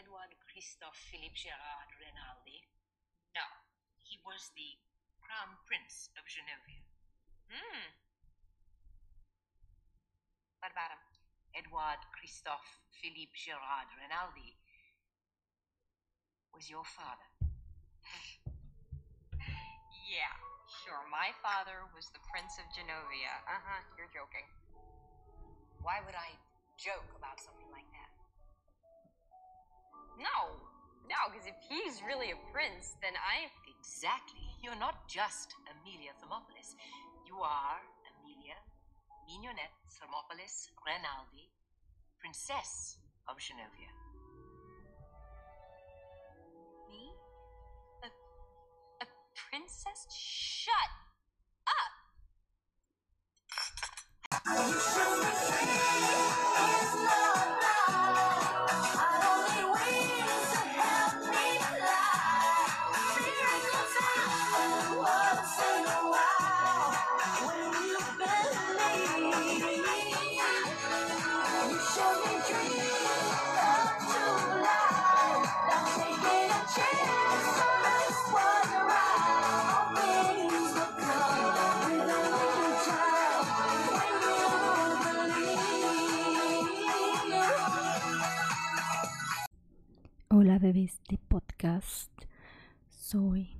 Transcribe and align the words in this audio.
Edward 0.00 0.32
Christophe 0.48 0.96
Philippe 1.12 1.36
Gerard 1.36 1.92
Rinaldi? 2.00 2.64
No, 3.36 3.44
he 4.00 4.16
was 4.24 4.48
the 4.56 4.80
Crown 5.20 5.60
Prince 5.68 6.08
of 6.16 6.24
Genovia. 6.24 6.80
Hmm. 7.52 7.92
What 10.64 10.72
about 10.72 10.96
him? 10.96 11.04
Edouard 11.52 12.00
Christophe 12.16 12.80
Philippe 12.96 13.36
Gerard 13.36 13.92
Rinaldi 14.00 14.56
was 16.56 16.72
your 16.72 16.88
father. 16.88 17.28
Yeah, 20.10 20.34
sure. 20.82 21.06
My 21.06 21.30
father 21.38 21.86
was 21.94 22.10
the 22.10 22.18
Prince 22.34 22.58
of 22.58 22.66
Genovia. 22.74 23.30
Uh 23.46 23.62
huh. 23.62 23.82
You're 23.94 24.10
joking. 24.10 24.42
Why 25.86 26.02
would 26.02 26.18
I 26.18 26.34
joke 26.82 27.06
about 27.14 27.38
something 27.38 27.70
like 27.70 27.86
that? 27.94 28.09
No, 30.20 30.52
no, 31.08 31.16
because 31.32 31.48
if 31.48 31.56
he's 31.64 32.04
really 32.04 32.28
a 32.30 32.36
prince, 32.52 32.92
then 33.00 33.16
I. 33.16 33.48
Exactly. 33.80 34.44
You're 34.62 34.76
not 34.76 35.08
just 35.08 35.56
Amelia 35.64 36.12
Thermopolis. 36.20 36.76
You 37.24 37.40
are 37.40 37.80
Amelia 38.04 38.60
Mignonette 39.24 39.72
Thermopolis 39.96 40.68
Rinaldi, 40.84 41.48
Princess 42.20 43.00
of 43.28 43.40
Genovia. 43.40 43.88
Me? 46.90 47.14
A, 48.04 48.08
a 49.02 49.06
princess? 49.48 50.06
Shut 50.12 50.92
up! 51.64 51.96
De 91.08 91.18
podcast, 91.18 92.10
soy 92.88 93.56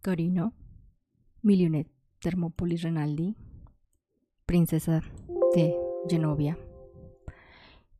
Carino, 0.00 0.54
Milionet 1.42 1.90
Termópolis 2.18 2.82
Renaldi, 2.82 3.36
princesa 4.46 5.02
de 5.54 5.76
Genovia. 6.08 6.56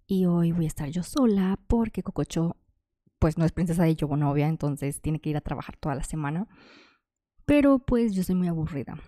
Y 0.07 0.25
hoy 0.25 0.53
voy 0.53 0.65
a 0.65 0.69
estar 0.69 0.89
yo 0.89 1.03
sola 1.03 1.59
porque 1.67 2.03
Cococho, 2.03 2.57
pues 3.19 3.37
no 3.37 3.45
es 3.45 3.53
princesa 3.53 3.85
de 3.85 3.95
Genovia, 3.95 4.49
entonces 4.49 5.03
tiene 5.03 5.21
que 5.21 5.31
ir 5.31 5.37
a 5.37 5.43
trabajar 5.43 5.77
toda 5.77 5.95
la 5.95 6.05
semana. 6.05 6.49
Pero 7.45 7.79
pues 7.79 8.15
yo 8.15 8.23
soy 8.23 8.37
muy 8.37 8.49
aburrida. 8.49 8.99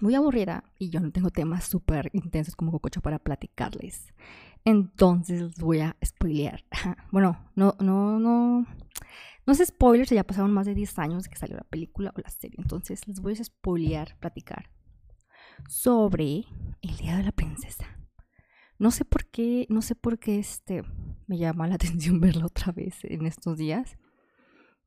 Muy 0.00 0.14
aburrida 0.14 0.64
y 0.78 0.88
yo 0.88 1.00
no 1.00 1.10
tengo 1.10 1.30
temas 1.30 1.64
súper 1.64 2.08
intensos 2.14 2.56
como 2.56 2.72
Cococho 2.72 3.02
para 3.02 3.18
platicarles. 3.18 4.14
Entonces 4.68 5.40
les 5.40 5.56
voy 5.56 5.80
a 5.80 5.96
spoilear. 6.04 6.62
Bueno, 7.10 7.50
no, 7.54 7.74
no, 7.80 8.18
no. 8.18 8.66
No 9.46 9.52
es 9.54 9.66
spoiler, 9.66 10.06
ya 10.06 10.24
pasaron 10.24 10.52
más 10.52 10.66
de 10.66 10.74
10 10.74 10.98
años 10.98 11.22
de 11.22 11.30
que 11.30 11.36
salió 11.36 11.56
la 11.56 11.64
película 11.64 12.12
o 12.14 12.20
la 12.20 12.28
serie. 12.28 12.56
Entonces 12.58 13.08
les 13.08 13.20
voy 13.20 13.32
a 13.32 13.42
spoilear, 13.42 14.18
platicar 14.20 14.68
sobre 15.70 16.44
el 16.82 16.96
Día 16.98 17.16
de 17.16 17.22
la 17.22 17.32
Princesa. 17.32 17.86
No 18.78 18.90
sé 18.90 19.06
por 19.06 19.24
qué, 19.30 19.66
no 19.70 19.80
sé 19.80 19.94
por 19.94 20.18
qué 20.18 20.38
este 20.38 20.82
me 21.26 21.38
llama 21.38 21.66
la 21.66 21.74
atención 21.76 22.20
verla 22.20 22.44
otra 22.44 22.70
vez 22.70 22.98
en 23.04 23.24
estos 23.24 23.56
días. 23.56 23.96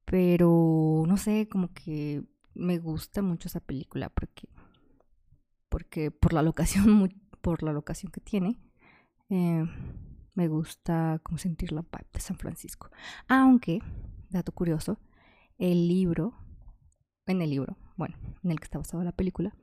Pero 0.06 1.06
no 1.08 1.18
sé, 1.18 1.48
como 1.48 1.74
que 1.74 2.24
me 2.53 2.78
gusta 2.78 3.24
mucho 3.24 3.48
esa 3.48 3.62
película 3.62 4.09
porque 4.09 4.48
porque 5.69 6.12
por 6.12 6.34
la 6.34 6.44
locación 6.44 7.09
por 7.42 7.63
la 7.63 7.74
locación 7.74 8.12
que 8.12 8.22
tiene 8.22 8.59
eh, 9.31 9.66
me 10.36 10.47
gusta 10.50 11.19
como 11.24 11.38
sentir 11.38 11.72
la 11.72 11.81
vibe 11.81 12.09
de 12.14 12.19
San 12.19 12.38
Francisco. 12.38 12.92
Aunque, 13.30 13.80
dato 14.30 14.52
curioso, 14.52 15.00
el 15.58 15.88
libro, 15.88 16.34
en 17.25 17.42
el 17.42 17.50
libro, 17.50 17.78
bueno, 17.96 18.18
en 18.44 18.52
el 18.52 18.59
que 18.59 18.66
está 18.66 18.78
basada 18.78 19.06
la 19.06 19.16
película, 19.16 19.56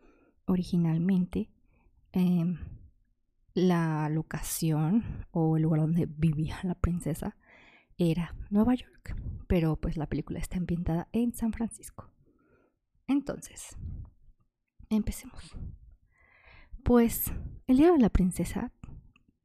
originalmente 0.46 1.50
eh, 2.12 2.56
la 3.52 4.08
locación 4.08 5.26
o 5.32 5.58
el 5.58 5.64
lugar 5.64 5.82
donde 5.82 6.06
vivía 6.06 6.58
la 6.62 6.74
princesa 6.74 7.36
era 7.98 8.34
Nueva 8.48 8.74
York, 8.74 9.16
pero 9.48 9.76
pues 9.76 9.98
la 9.98 10.06
película 10.06 10.38
está 10.38 10.56
ambientada 10.56 11.08
en 11.12 11.34
San 11.34 11.52
Francisco. 11.52 12.10
Entonces, 13.06 13.76
empecemos. 14.88 15.56
Pues 16.84 17.32
el 17.66 17.76
Día 17.76 17.92
de 17.92 17.98
la 17.98 18.08
Princesa 18.08 18.72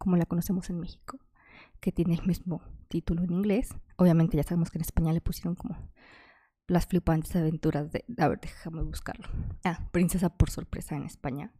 como 0.03 0.18
la 0.18 0.25
conocemos 0.25 0.69
en 0.69 0.80
México, 0.80 1.18
que 1.80 1.94
tiene 1.94 2.14
el 2.16 2.25
mismo 2.28 2.62
título 2.90 3.24
en 3.24 3.31
inglés. 3.31 3.74
Obviamente 3.96 4.36
ya 4.36 4.44
sabemos 4.44 4.69
que 4.69 4.78
en 4.78 4.84
España 4.84 5.14
le 5.14 5.22
pusieron 5.22 5.56
como 5.56 5.78
las 6.68 6.88
flipantes 6.88 7.34
aventuras 7.38 7.91
de... 7.94 8.03
A 8.18 8.28
ver, 8.28 8.41
déjame 8.41 8.84
buscarlo. 8.84 9.28
Ah, 9.64 9.90
Princesa 9.94 10.30
por 10.30 10.50
sorpresa 10.50 10.97
en 10.97 11.03
España. 11.03 11.53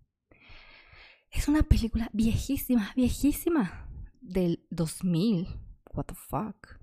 Es 1.32 1.48
una 1.48 1.64
película 1.64 2.10
viejísima, 2.12 2.92
viejísima, 2.98 3.88
del 4.20 4.68
2000. 4.70 5.48
What 5.94 6.06
the 6.06 6.16
fuck. 6.16 6.80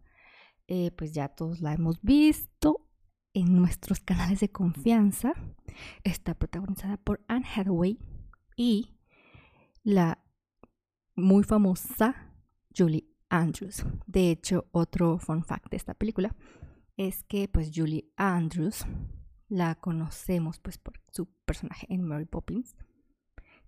Eh, 0.66 0.90
pues 0.92 1.12
ya 1.12 1.28
todos 1.28 1.60
la 1.60 1.74
hemos 1.74 2.00
visto 2.00 2.88
en 3.34 3.54
nuestros 3.54 4.00
canales 4.00 4.40
de 4.40 4.50
confianza. 4.50 5.34
Está 6.04 6.34
protagonizada 6.34 6.96
por 6.96 7.22
Anne 7.28 7.46
Hathaway 7.54 7.98
y 8.56 8.96
la 9.82 10.22
muy 11.20 11.44
famosa 11.44 12.32
Julie 12.76 13.06
Andrews. 13.28 13.84
De 14.06 14.30
hecho, 14.30 14.66
otro 14.72 15.18
fun 15.18 15.44
fact 15.44 15.70
de 15.70 15.76
esta 15.76 15.94
película 15.94 16.34
es 16.96 17.22
que 17.24 17.48
pues 17.48 17.70
Julie 17.74 18.10
Andrews 18.16 18.84
la 19.48 19.74
conocemos 19.74 20.58
pues 20.58 20.78
por 20.78 21.00
su 21.12 21.26
personaje 21.44 21.86
en 21.88 22.04
Mary 22.04 22.26
Poppins, 22.26 22.76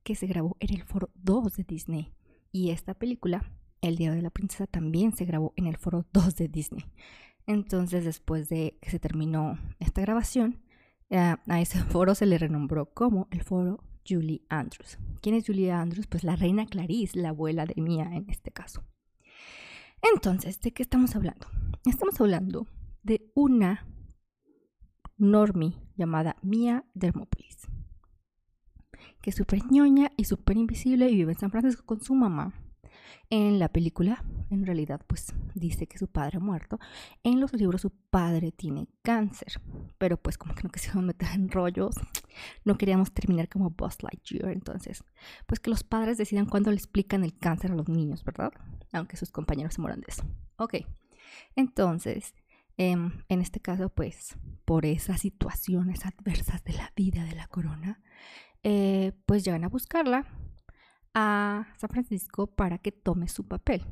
que 0.02 0.14
se 0.14 0.26
grabó 0.26 0.56
en 0.60 0.74
el 0.74 0.84
foro 0.84 1.10
2 1.14 1.56
de 1.56 1.64
Disney. 1.64 2.12
Y 2.50 2.70
esta 2.70 2.94
película, 2.94 3.50
El 3.80 3.96
Día 3.96 4.12
de 4.12 4.22
la 4.22 4.30
Princesa, 4.30 4.66
también 4.66 5.14
se 5.16 5.24
grabó 5.24 5.52
en 5.56 5.66
el 5.66 5.76
foro 5.76 6.06
2 6.12 6.36
de 6.36 6.48
Disney. 6.48 6.84
Entonces, 7.46 8.04
después 8.04 8.48
de 8.48 8.78
que 8.80 8.90
se 8.90 9.00
terminó 9.00 9.58
esta 9.80 10.00
grabación, 10.00 10.62
eh, 11.10 11.36
a 11.46 11.60
ese 11.60 11.78
foro 11.84 12.14
se 12.14 12.26
le 12.26 12.38
renombró 12.38 12.92
como 12.92 13.28
el 13.30 13.42
foro 13.42 13.82
Julie 14.06 14.42
Andrews. 14.48 14.98
¿Quién 15.20 15.34
es 15.34 15.46
Julie 15.46 15.70
Andrews? 15.70 16.06
Pues 16.06 16.24
la 16.24 16.36
reina 16.36 16.66
Clarice, 16.66 17.18
la 17.18 17.30
abuela 17.30 17.66
de 17.66 17.80
Mia 17.80 18.10
en 18.14 18.28
este 18.28 18.50
caso. 18.50 18.82
Entonces, 20.02 20.60
¿de 20.60 20.72
qué 20.72 20.82
estamos 20.82 21.14
hablando? 21.14 21.46
Estamos 21.84 22.20
hablando 22.20 22.66
de 23.02 23.30
una 23.34 23.86
normie 25.16 25.74
llamada 25.96 26.36
Mia 26.42 26.84
Dermopolis, 26.94 27.68
que 29.20 29.30
es 29.30 29.36
súper 29.36 29.64
ñoña 29.70 30.10
y 30.16 30.24
súper 30.24 30.56
invisible 30.56 31.08
y 31.08 31.16
vive 31.16 31.32
en 31.32 31.38
San 31.38 31.50
Francisco 31.50 31.84
con 31.86 32.00
su 32.00 32.14
mamá. 32.14 32.52
En 33.30 33.58
la 33.58 33.68
película, 33.68 34.24
en 34.50 34.66
realidad, 34.66 35.00
pues 35.06 35.34
dice 35.54 35.86
que 35.86 35.98
su 35.98 36.08
padre 36.08 36.36
ha 36.36 36.40
muerto. 36.40 36.78
En 37.22 37.40
los 37.40 37.52
libros, 37.52 37.80
su 37.82 37.90
padre 37.90 38.52
tiene 38.52 38.88
cáncer. 39.02 39.60
Pero 39.98 40.16
pues 40.16 40.38
como 40.38 40.54
que 40.54 40.62
no 40.64 40.70
quisimos 40.70 41.02
meter 41.04 41.28
en 41.34 41.50
rollos. 41.50 41.96
No 42.64 42.76
queríamos 42.76 43.12
terminar 43.12 43.48
como 43.48 43.70
Buzz 43.70 44.02
Lightyear. 44.02 44.52
Entonces, 44.52 45.04
pues 45.46 45.60
que 45.60 45.70
los 45.70 45.84
padres 45.84 46.18
decidan 46.18 46.46
cuándo 46.46 46.70
le 46.70 46.76
explican 46.76 47.24
el 47.24 47.36
cáncer 47.36 47.72
a 47.72 47.74
los 47.74 47.88
niños, 47.88 48.24
¿verdad? 48.24 48.52
Aunque 48.92 49.16
sus 49.16 49.30
compañeros 49.30 49.74
se 49.74 49.80
mueran 49.80 50.00
de 50.00 50.06
eso. 50.08 50.24
Ok. 50.56 50.74
Entonces, 51.56 52.34
em, 52.76 53.22
en 53.28 53.40
este 53.40 53.60
caso, 53.60 53.88
pues, 53.88 54.36
por 54.64 54.86
esas 54.86 55.20
situaciones 55.20 56.04
adversas 56.04 56.62
de 56.64 56.74
la 56.74 56.92
vida 56.94 57.24
de 57.24 57.34
la 57.34 57.46
corona, 57.46 58.00
eh, 58.62 59.12
pues 59.26 59.44
llegan 59.44 59.64
a 59.64 59.68
buscarla 59.68 60.26
a 61.14 61.66
San 61.76 61.90
Francisco 61.90 62.46
para 62.46 62.78
que 62.78 62.92
tome 62.92 63.28
su 63.28 63.44
papel. 63.46 63.84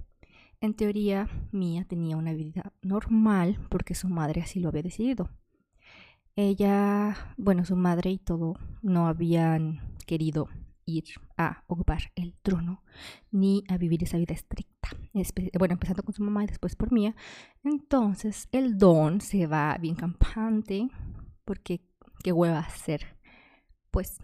En 0.61 0.75
teoría, 0.75 1.29
Mia 1.53 1.85
tenía 1.85 2.17
una 2.17 2.35
vida 2.35 2.73
normal 2.83 3.59
porque 3.71 3.95
su 3.95 4.09
madre 4.09 4.43
así 4.43 4.61
lo 4.61 4.69
había 4.69 4.83
decidido. 4.83 5.31
Ella, 6.37 7.35
bueno, 7.37 7.65
su 7.65 7.77
madre 7.77 8.11
y 8.11 8.19
todo 8.19 8.57
no 8.83 9.07
habían 9.07 9.97
querido 10.07 10.49
ir 10.85 11.05
a 11.37 11.65
ocupar 11.67 12.13
el 12.15 12.35
trono 12.43 12.83
ni 13.31 13.65
a 13.69 13.77
vivir 13.77 14.03
esa 14.03 14.19
vida 14.19 14.35
estricta 14.35 14.81
bueno, 15.59 15.75
empezando 15.75 16.03
con 16.03 16.15
su 16.15 16.23
mamá 16.23 16.45
y 16.45 16.47
después 16.47 16.77
por 16.77 16.93
Mía. 16.93 17.15
Entonces 17.65 18.49
el 18.53 18.79
Don 18.79 19.21
se 19.21 19.47
va 19.47 19.77
bien 19.79 19.95
campante 19.95 20.89
porque 21.45 21.81
qué 22.23 22.33
hueva 22.33 22.69
ser, 22.69 23.17
pues, 23.91 24.21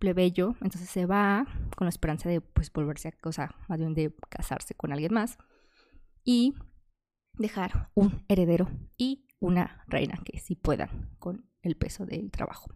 plebeyo. 0.00 0.56
Entonces 0.60 0.90
se 0.90 1.06
va 1.06 1.46
con 1.76 1.84
la 1.84 1.90
esperanza 1.90 2.28
de, 2.28 2.40
pues, 2.40 2.72
volverse 2.72 3.08
a, 3.08 3.28
o 3.28 3.30
sea, 3.30 3.54
más 3.68 3.78
bien 3.78 3.94
de 3.94 4.12
casarse 4.28 4.74
con 4.74 4.92
alguien 4.92 5.14
más 5.14 5.38
y 6.24 6.54
dejar 7.34 7.90
un 7.94 8.24
heredero 8.28 8.68
y 8.96 9.26
una 9.38 9.84
reina 9.86 10.18
que 10.24 10.38
sí 10.38 10.56
puedan 10.56 11.10
con 11.18 11.48
el 11.62 11.76
peso 11.76 12.06
del 12.06 12.30
trabajo. 12.30 12.70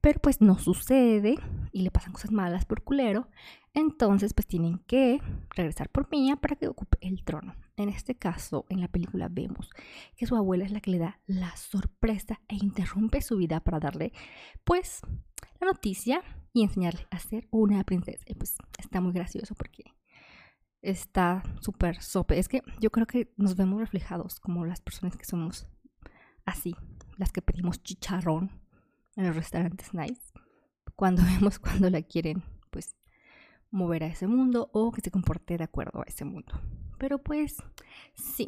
Pero 0.00 0.20
pues 0.20 0.40
no 0.40 0.58
sucede 0.58 1.36
y 1.72 1.82
le 1.82 1.90
pasan 1.90 2.12
cosas 2.12 2.32
malas 2.32 2.64
por 2.64 2.82
culero. 2.82 3.28
Entonces 3.74 4.32
pues 4.34 4.46
tienen 4.46 4.78
que 4.86 5.20
regresar 5.50 5.90
por 5.90 6.10
Mía 6.10 6.36
para 6.36 6.56
que 6.56 6.68
ocupe 6.68 6.98
el 7.00 7.24
trono. 7.24 7.54
En 7.76 7.90
este 7.90 8.14
caso, 8.14 8.64
en 8.70 8.80
la 8.80 8.88
película 8.88 9.28
vemos 9.30 9.70
que 10.16 10.26
su 10.26 10.34
abuela 10.34 10.64
es 10.64 10.72
la 10.72 10.80
que 10.80 10.90
le 10.90 10.98
da 10.98 11.20
la 11.26 11.54
sorpresa 11.56 12.40
e 12.48 12.56
interrumpe 12.56 13.20
su 13.20 13.36
vida 13.36 13.60
para 13.60 13.80
darle 13.80 14.12
pues 14.64 15.02
la 15.60 15.66
noticia 15.68 16.22
y 16.52 16.62
enseñarle 16.62 17.06
a 17.10 17.18
ser 17.18 17.48
una 17.50 17.84
princesa. 17.84 18.24
Y 18.26 18.34
pues 18.34 18.56
está 18.78 19.00
muy 19.00 19.12
gracioso 19.12 19.54
porque 19.54 19.84
está 20.82 21.42
súper 21.60 22.02
sope. 22.02 22.38
Es 22.38 22.48
que 22.48 22.62
yo 22.80 22.90
creo 22.90 23.06
que 23.06 23.32
nos 23.36 23.56
vemos 23.56 23.80
reflejados 23.80 24.40
como 24.40 24.64
las 24.64 24.80
personas 24.80 25.16
que 25.16 25.24
somos 25.24 25.66
así, 26.44 26.74
las 27.16 27.32
que 27.32 27.42
pedimos 27.42 27.82
chicharrón 27.82 28.50
en 29.16 29.26
los 29.26 29.36
restaurantes 29.36 29.92
nice, 29.94 30.32
cuando 30.94 31.22
vemos 31.34 31.58
cuando 31.58 31.90
la 31.90 32.02
quieren, 32.02 32.42
pues, 32.70 32.96
mover 33.70 34.04
a 34.04 34.06
ese 34.06 34.26
mundo 34.26 34.70
o 34.72 34.92
que 34.92 35.00
se 35.00 35.10
comporte 35.10 35.56
de 35.56 35.64
acuerdo 35.64 36.00
a 36.00 36.06
ese 36.06 36.24
mundo. 36.24 36.60
Pero 36.98 37.18
pues, 37.22 37.56
sí, 38.14 38.46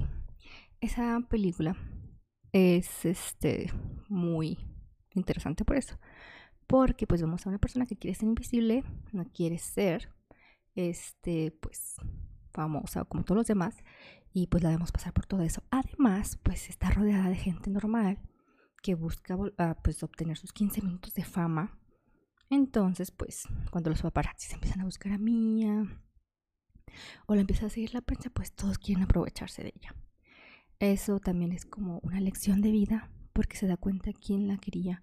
esa 0.81 1.21
película 1.29 1.77
es 2.53 3.05
este 3.05 3.71
muy 4.09 4.59
interesante 5.15 5.65
por 5.65 5.77
eso. 5.77 5.99
Porque 6.69 7.07
pues 7.09 7.21
vemos 7.21 7.45
a 7.45 7.49
una 7.49 7.59
persona 7.59 7.87
que 7.87 7.97
quiere 7.97 8.15
ser 8.15 8.29
invisible, 8.29 8.85
no 9.13 9.25
quiere 9.25 9.59
ser 9.59 10.15
este 10.77 11.51
pues 11.51 11.97
famosa 12.53 13.05
como 13.05 13.25
todos 13.25 13.39
los 13.39 13.47
demás 13.47 13.75
y 14.33 14.47
pues 14.47 14.63
la 14.63 14.69
debemos 14.69 14.93
pasar 14.93 15.13
por 15.13 15.27
todo 15.27 15.43
eso. 15.43 15.63
Además, 15.71 16.39
pues 16.43 16.69
está 16.69 16.91
rodeada 16.91 17.29
de 17.29 17.37
gente 17.37 17.71
normal 17.71 18.19
que 18.83 18.95
busca 18.95 19.37
ah, 19.59 19.77
pues 19.83 20.03
obtener 20.03 20.37
sus 20.37 20.53
15 20.53 20.83
minutos 20.83 21.15
de 21.15 21.25
fama. 21.25 21.77
Entonces, 22.51 23.11
pues 23.11 23.45
cuando 23.71 23.91
los 23.91 24.01
se 24.01 24.55
empiezan 24.55 24.81
a 24.81 24.85
buscar 24.85 25.13
a 25.13 25.19
Mía 25.19 25.85
o 27.27 27.35
la 27.35 27.41
empieza 27.41 27.67
a 27.67 27.71
seguir 27.71 27.95
la 27.95 28.01
prensa, 28.01 28.31
pues 28.31 28.53
todos 28.53 28.79
quieren 28.79 29.05
aprovecharse 29.05 29.63
de 29.63 29.73
ella. 29.75 29.95
Eso 30.79 31.19
también 31.19 31.53
es 31.53 31.67
como 31.67 31.99
una 32.03 32.21
lección 32.21 32.61
de 32.61 32.71
vida 32.71 33.11
porque 33.33 33.57
se 33.57 33.67
da 33.67 33.77
cuenta 33.77 34.13
quién 34.13 34.49
la 34.49 34.59
quería 34.59 35.03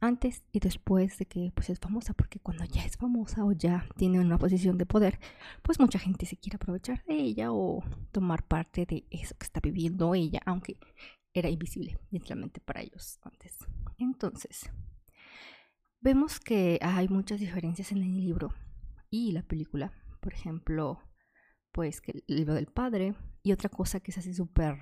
antes 0.00 0.42
y 0.50 0.60
después 0.60 1.18
de 1.18 1.26
que 1.26 1.52
pues 1.54 1.70
es 1.70 1.78
famosa, 1.78 2.14
porque 2.14 2.40
cuando 2.40 2.64
ya 2.64 2.84
es 2.84 2.96
famosa 2.96 3.44
o 3.44 3.52
ya 3.52 3.86
tiene 3.96 4.18
una 4.18 4.38
posición 4.38 4.78
de 4.78 4.86
poder, 4.86 5.18
pues 5.62 5.78
mucha 5.78 5.98
gente 5.98 6.26
se 6.26 6.36
quiere 6.36 6.56
aprovechar 6.56 7.04
de 7.04 7.14
ella 7.14 7.52
o 7.52 7.84
tomar 8.10 8.46
parte 8.46 8.86
de 8.86 9.06
eso 9.10 9.34
que 9.38 9.44
está 9.44 9.60
viviendo 9.60 10.14
ella, 10.14 10.40
aunque 10.46 10.78
era 11.32 11.48
invisible 11.48 11.98
literalmente 12.10 12.60
para 12.60 12.80
ellos 12.80 13.18
antes. 13.22 13.58
Entonces, 13.98 14.70
vemos 16.00 16.40
que 16.40 16.78
hay 16.82 17.08
muchas 17.08 17.40
diferencias 17.40 17.92
en 17.92 17.98
el 17.98 18.16
libro 18.16 18.54
y 19.10 19.32
la 19.32 19.42
película. 19.42 19.92
Por 20.20 20.32
ejemplo, 20.32 20.98
pues 21.72 22.00
que 22.00 22.12
el 22.12 22.36
libro 22.36 22.54
del 22.54 22.66
padre 22.66 23.14
y 23.42 23.52
otra 23.52 23.68
cosa 23.68 24.00
que 24.00 24.10
es 24.10 24.18
así 24.18 24.34
súper 24.34 24.78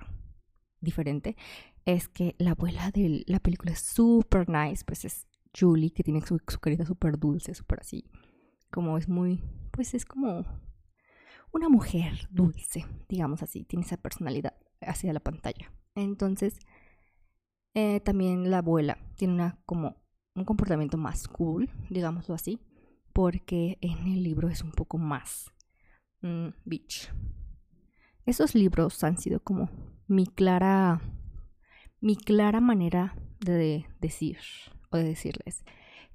diferente 0.80 1.36
es 1.88 2.06
que 2.06 2.34
la 2.38 2.50
abuela 2.50 2.90
de 2.90 3.24
la 3.26 3.40
película 3.40 3.72
es 3.72 3.80
súper 3.80 4.46
nice, 4.50 4.84
pues 4.84 5.06
es 5.06 5.26
Julie, 5.58 5.90
que 5.90 6.02
tiene 6.02 6.20
su, 6.20 6.38
su 6.46 6.60
carita 6.60 6.84
súper 6.84 7.18
dulce, 7.18 7.54
súper 7.54 7.80
así, 7.80 8.04
como 8.70 8.98
es 8.98 9.08
muy, 9.08 9.42
pues 9.70 9.94
es 9.94 10.04
como 10.04 10.44
una 11.50 11.70
mujer 11.70 12.28
dulce, 12.30 12.84
digamos 13.08 13.42
así, 13.42 13.64
tiene 13.64 13.86
esa 13.86 13.96
personalidad 13.96 14.54
hacia 14.82 15.14
la 15.14 15.20
pantalla. 15.20 15.72
Entonces, 15.94 16.58
eh, 17.72 18.00
también 18.00 18.50
la 18.50 18.58
abuela 18.58 18.98
tiene 19.16 19.32
una 19.32 19.58
como 19.64 19.96
un 20.34 20.44
comportamiento 20.44 20.98
más 20.98 21.26
cool, 21.26 21.70
digámoslo 21.88 22.34
así, 22.34 22.60
porque 23.14 23.78
en 23.80 24.08
el 24.08 24.24
libro 24.24 24.50
es 24.50 24.62
un 24.62 24.72
poco 24.72 24.98
más 24.98 25.54
mm, 26.20 26.48
bitch. 26.66 27.10
Esos 28.26 28.54
libros 28.54 29.02
han 29.04 29.16
sido 29.16 29.40
como 29.40 29.70
mi 30.06 30.26
clara, 30.26 31.00
mi 32.00 32.16
clara 32.16 32.60
manera 32.60 33.14
de 33.40 33.86
decir 34.00 34.38
o 34.90 34.96
de 34.96 35.04
decirles 35.04 35.64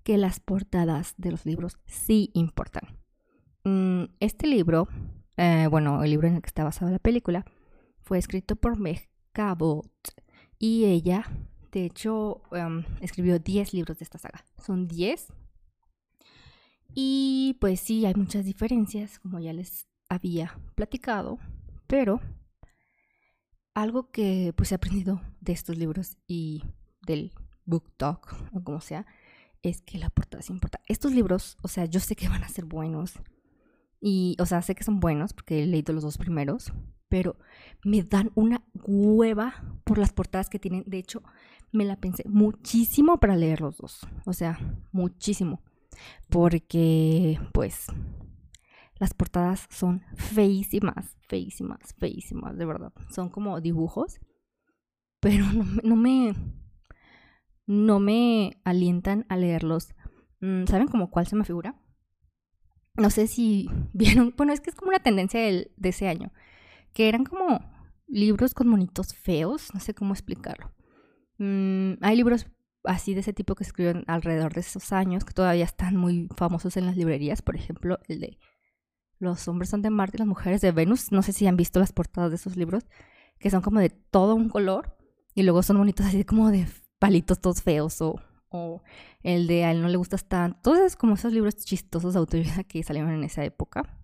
que 0.04 0.18
las 0.18 0.40
portadas 0.40 1.14
de 1.18 1.32
los 1.32 1.46
libros 1.46 1.78
sí 1.86 2.32
importan. 2.34 3.00
Mm, 3.64 4.06
este 4.20 4.48
libro, 4.48 4.88
eh, 5.38 5.68
bueno, 5.70 6.04
el 6.04 6.10
libro 6.10 6.28
en 6.28 6.36
el 6.36 6.42
que 6.42 6.48
está 6.48 6.64
basada 6.64 6.92
la 6.92 7.00
película, 7.00 7.46
fue 8.02 8.18
escrito 8.18 8.56
por 8.56 8.78
Meg 8.78 9.10
Cabot 9.32 9.92
y 10.60 10.86
ella, 10.86 11.26
de 11.72 11.86
hecho, 11.86 12.42
em, 12.52 12.84
escribió 13.02 13.40
10 13.40 13.74
libros 13.74 13.98
de 14.00 14.04
esta 14.04 14.18
saga. 14.18 14.44
Son 14.58 14.88
10. 14.88 15.28
Y 16.94 17.58
pues 17.60 17.80
sí, 17.80 18.06
hay 18.06 18.14
muchas 18.14 18.46
diferencias, 18.46 19.20
como 19.20 19.40
ya 19.40 19.54
les 19.54 19.88
había 20.10 20.60
platicado 20.76 21.40
pero 21.94 22.20
algo 23.74 24.12
que 24.12 24.54
pues 24.56 24.72
he 24.72 24.76
aprendido 24.76 25.22
de 25.42 25.54
estos 25.54 25.78
libros 25.78 26.18
y 26.28 26.64
del 27.06 27.34
book 27.66 27.92
talk 27.98 28.36
o 28.54 28.64
como 28.64 28.82
sea, 28.82 29.06
es 29.62 29.82
que 29.82 29.98
la 29.98 30.10
portada 30.10 30.42
es 30.42 30.50
importante. 30.50 30.86
Estos 30.92 31.14
libros, 31.14 31.58
o 31.62 31.68
sea, 31.68 31.86
yo 31.86 32.00
sé 32.00 32.16
que 32.16 32.30
van 32.30 32.44
a 32.44 32.50
ser 32.50 32.66
buenos. 32.66 33.14
Y, 34.02 34.36
o 34.40 34.46
sea, 34.46 34.62
sé 34.62 34.76
que 34.76 34.84
son 34.84 35.00
buenos 35.00 35.34
porque 35.34 35.64
he 35.64 35.66
leído 35.66 35.94
los 35.94 36.04
dos 36.04 36.18
primeros, 36.18 36.74
pero 37.08 37.38
me 37.86 38.04
dan 38.04 38.32
una 38.36 38.66
hueva 38.86 39.64
por 39.86 39.98
las 39.98 40.12
portadas 40.12 40.50
que 40.50 40.60
tienen. 40.60 40.84
De 40.86 40.98
hecho, 40.98 41.24
me 41.72 41.86
la 41.86 41.96
pensé 41.96 42.24
muchísimo 42.28 43.20
para 43.22 43.38
leer 43.38 43.62
los 43.62 43.78
dos. 43.78 44.06
O 44.26 44.34
sea, 44.34 44.60
muchísimo. 44.92 45.62
Porque, 46.30 47.40
pues, 47.54 47.86
las 49.04 49.14
portadas 49.14 49.68
son 49.70 50.02
feísimas, 50.16 51.18
feísimas, 51.28 51.94
feísimas, 51.98 52.58
de 52.58 52.66
verdad. 52.66 52.94
Son 53.10 53.28
como 53.28 53.60
dibujos, 53.60 54.22
pero 55.20 55.44
no, 55.84 55.98
me 55.98 56.34
no 57.68 58.00
me 58.00 58.62
alientan 58.64 59.26
a 59.28 59.36
leerlos. 59.36 59.94
Mm, 60.40 60.68
¿Saben 60.68 60.88
como 60.88 61.12
cuál 61.12 61.28
se 61.28 61.36
me 61.36 61.44
figura? 61.44 61.76
No 62.96 63.10
sé 63.10 63.28
si 63.28 63.68
vieron, 63.94 64.34
bueno, 64.38 64.54
es 64.54 64.62
que 64.62 64.70
es 64.70 64.76
como 64.78 64.88
una 64.88 65.04
tendencia 65.04 65.42
de 65.42 65.70
ese 65.82 66.08
año, 66.08 66.32
que 66.94 67.10
eran 67.10 67.26
como 67.26 67.60
libros 68.08 68.54
con 68.54 68.70
monitos 68.70 69.14
feos, 69.14 69.74
no 69.74 69.82
sé 69.82 69.94
cómo 69.94 70.14
explicarlo. 70.14 70.72
Mm, 71.40 71.96
hay 72.00 72.16
libros 72.16 72.48
así 72.86 73.14
de 73.14 73.20
ese 73.20 73.34
tipo 73.34 73.56
que 73.56 73.66
escriben 73.66 74.06
alrededor 74.08 74.54
de 74.54 74.62
esos 74.62 74.94
años, 74.94 75.26
que 75.26 75.34
todavía 75.34 75.66
están 75.66 75.98
muy 75.98 76.30
famosos 76.38 76.78
en 76.78 76.86
las 76.86 76.96
librerías, 76.96 77.42
por 77.42 77.58
ejemplo, 77.58 78.00
el 78.08 78.22
de 78.22 78.40
los 79.24 79.48
hombres 79.48 79.70
son 79.70 79.82
de 79.82 79.90
Marte 79.90 80.18
y 80.18 80.20
las 80.20 80.28
mujeres 80.28 80.62
de 80.62 80.72
Venus. 80.72 81.12
No 81.12 81.22
sé 81.24 81.34
si 81.34 81.48
han 81.48 81.58
visto 81.58 81.80
las 81.80 81.94
portadas 81.94 82.30
de 82.30 82.36
esos 82.36 82.56
libros, 82.58 82.86
que 83.40 83.50
son 83.50 83.62
como 83.62 83.80
de 83.80 83.90
todo 83.90 84.36
un 84.36 84.50
color 84.50 84.96
y 85.34 85.44
luego 85.44 85.64
son 85.64 85.78
bonitos 85.78 86.06
así 86.06 86.24
como 86.24 86.52
de 86.52 86.68
palitos 87.00 87.42
todos 87.42 87.62
feos 87.62 88.02
o, 88.02 88.22
o 88.50 88.82
el 89.24 89.48
de 89.48 89.66
a 89.66 89.72
él 89.72 89.82
no 89.82 89.90
le 89.90 89.98
gustas 89.98 90.28
tanto. 90.28 90.60
Todos 90.62 90.96
como 90.96 91.16
esos 91.16 91.34
libros 91.34 91.56
chistosos 91.56 92.14
de 92.14 92.20
autoridad 92.20 92.66
que 92.68 92.84
salieron 92.84 93.12
en 93.12 93.24
esa 93.24 93.44
época. 93.44 94.00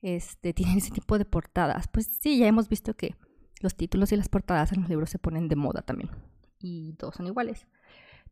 Este, 0.00 0.54
tienen 0.54 0.78
ese 0.78 0.90
tipo 0.90 1.18
de 1.18 1.24
portadas. 1.24 1.88
Pues 1.88 2.08
sí, 2.20 2.38
ya 2.38 2.46
hemos 2.46 2.68
visto 2.68 2.94
que 2.94 3.16
los 3.60 3.74
títulos 3.76 4.12
y 4.12 4.16
las 4.16 4.28
portadas 4.28 4.72
en 4.72 4.80
los 4.80 4.88
libros 4.88 5.10
se 5.10 5.18
ponen 5.18 5.48
de 5.48 5.56
moda 5.56 5.82
también. 5.82 6.10
Y 6.60 6.94
todos 6.94 7.16
son 7.16 7.26
iguales. 7.26 7.66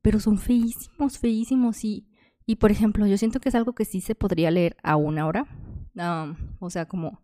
Pero 0.01 0.21
son 0.21 0.39
feísimos, 0.39 1.19
feísimos. 1.19 1.85
Y, 1.85 2.09
y 2.47 2.57
por 2.57 2.71
ejemplo, 2.71 3.07
yo 3.07 3.19
siento 3.19 3.41
que 3.41 3.49
es 3.49 3.55
algo 3.55 3.75
que 3.75 3.85
sí 3.85 4.01
se 4.01 4.15
podría 4.15 4.51
leer 4.53 4.77
aún 4.83 5.19
ahora 5.19 5.47
o 6.59 6.71
sea, 6.71 6.87
como 6.87 7.23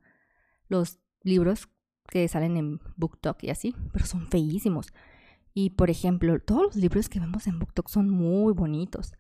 los 0.69 0.99
libros 1.23 1.69
que 2.09 2.26
salen 2.29 2.57
en 2.57 2.81
BookTok 2.97 3.43
y 3.45 3.50
así, 3.50 3.75
pero 3.93 4.07
son 4.07 4.26
feísimos. 4.29 4.93
Y 5.55 5.71
por 5.71 5.91
ejemplo, 5.91 6.38
todos 6.41 6.62
los 6.62 6.76
libros 6.76 7.09
que 7.09 7.21
vemos 7.21 7.47
en 7.47 7.59
BookTok 7.59 7.88
son 7.88 8.09
muy 8.09 8.52
bonitos, 8.52 9.12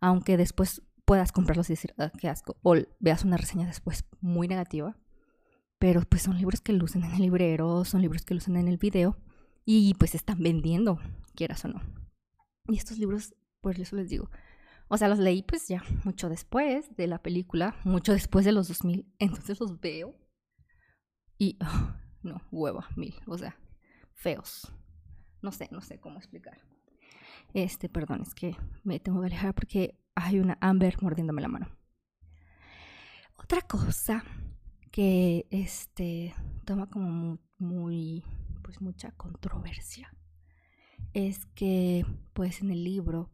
aunque 0.00 0.36
después 0.36 0.82
puedas 1.04 1.32
comprarlos 1.32 1.70
y 1.70 1.72
decir, 1.72 1.94
ah, 1.98 2.12
qué 2.18 2.28
asco, 2.28 2.56
o 2.62 2.76
veas 3.00 3.24
una 3.24 3.38
reseña 3.38 3.66
después 3.66 4.04
muy 4.20 4.48
negativa. 4.48 4.96
Pero 5.78 6.02
pues 6.02 6.22
son 6.22 6.36
libros 6.36 6.60
que 6.60 6.72
lucen 6.72 7.04
en 7.04 7.12
el 7.12 7.22
librero, 7.22 7.84
son 7.84 8.02
libros 8.02 8.24
que 8.24 8.34
lucen 8.34 8.56
en 8.56 8.68
el 8.68 8.78
video 8.78 9.16
y 9.64 9.94
pues 9.94 10.14
están 10.14 10.42
vendiendo, 10.42 10.98
quieras 11.34 11.64
o 11.64 11.68
no. 11.68 11.80
Y 12.66 12.76
estos 12.76 12.98
libros, 12.98 13.34
pues 13.60 13.78
eso 13.78 13.96
les 13.96 14.08
digo, 14.08 14.28
o 14.88 14.96
sea, 14.96 15.08
los 15.08 15.18
leí 15.18 15.42
pues 15.42 15.68
ya 15.68 15.82
mucho 16.04 16.28
después 16.28 16.96
de 16.96 17.06
la 17.06 17.22
película, 17.22 17.76
mucho 17.84 18.12
después 18.12 18.44
de 18.44 18.52
los 18.52 18.68
2000. 18.68 19.06
Entonces 19.18 19.60
los 19.60 19.80
veo 19.80 20.14
Y, 21.38 21.58
no, 22.22 22.40
hueva, 22.50 22.88
mil, 22.96 23.14
o 23.26 23.36
sea, 23.36 23.56
feos. 24.14 24.72
No 25.42 25.52
sé, 25.52 25.68
no 25.70 25.80
sé 25.80 26.00
cómo 26.00 26.18
explicar. 26.18 26.58
Este, 27.54 27.88
perdón, 27.88 28.22
es 28.22 28.34
que 28.34 28.56
me 28.82 28.98
tengo 28.98 29.20
que 29.20 29.26
alejar 29.26 29.54
porque 29.54 29.98
hay 30.14 30.40
una 30.40 30.58
Amber 30.60 31.00
mordiéndome 31.02 31.42
la 31.42 31.48
mano. 31.48 31.68
Otra 33.36 33.62
cosa 33.62 34.24
que 34.90 35.46
este 35.50 36.34
toma 36.64 36.90
como 36.90 37.38
muy, 37.58 38.24
pues 38.62 38.80
mucha 38.80 39.12
controversia 39.12 40.12
es 41.14 41.46
que 41.54 42.04
pues 42.32 42.60
en 42.60 42.70
el 42.70 42.84
libro 42.84 43.30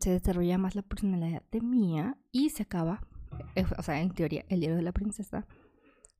se 0.00 0.10
desarrolla 0.10 0.58
más 0.58 0.74
la 0.74 0.82
personalidad 0.82 1.42
de 1.50 1.60
Mía 1.60 2.18
y 2.30 2.50
se 2.50 2.62
acaba, 2.62 3.06
eh, 3.54 3.64
o 3.76 3.82
sea, 3.82 4.00
en 4.00 4.10
teoría 4.10 4.44
el 4.48 4.60
libro 4.60 4.76
de 4.76 4.82
la 4.82 4.92
princesa 4.92 5.46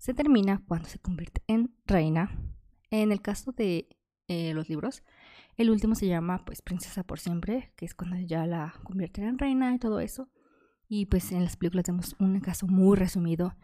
se 0.02 0.14
termina 0.14 0.62
cuando 0.66 0.88
se 0.88 0.99
convierte 0.99 1.42
en 1.47 1.75
reina. 1.87 2.37
En 2.90 3.12
el 3.12 3.23
caso 3.23 3.52
de 3.52 3.88
eh, 4.26 4.52
los 4.52 4.69
libros, 4.69 5.04
el 5.57 5.71
último 5.71 5.95
se 5.95 6.09
llama 6.09 6.45
pues 6.45 6.61
Princesa 6.61 7.04
por 7.04 7.21
siempre, 7.21 7.73
que 7.76 7.85
es 7.85 7.95
cuando 7.95 8.16
ya 8.19 8.45
la 8.47 8.75
convierten 8.83 9.25
en 9.25 9.38
reina 9.38 9.73
y 9.75 9.78
todo 9.78 10.00
eso. 10.00 10.28
Y 10.88 11.07
pues 11.07 11.31
en 11.31 11.45
las 11.45 11.57
películas 11.57 11.85
tenemos 11.85 12.16
un 12.19 12.40
caso 12.40 12.66
muy 12.66 12.97
resumido. 12.97 13.54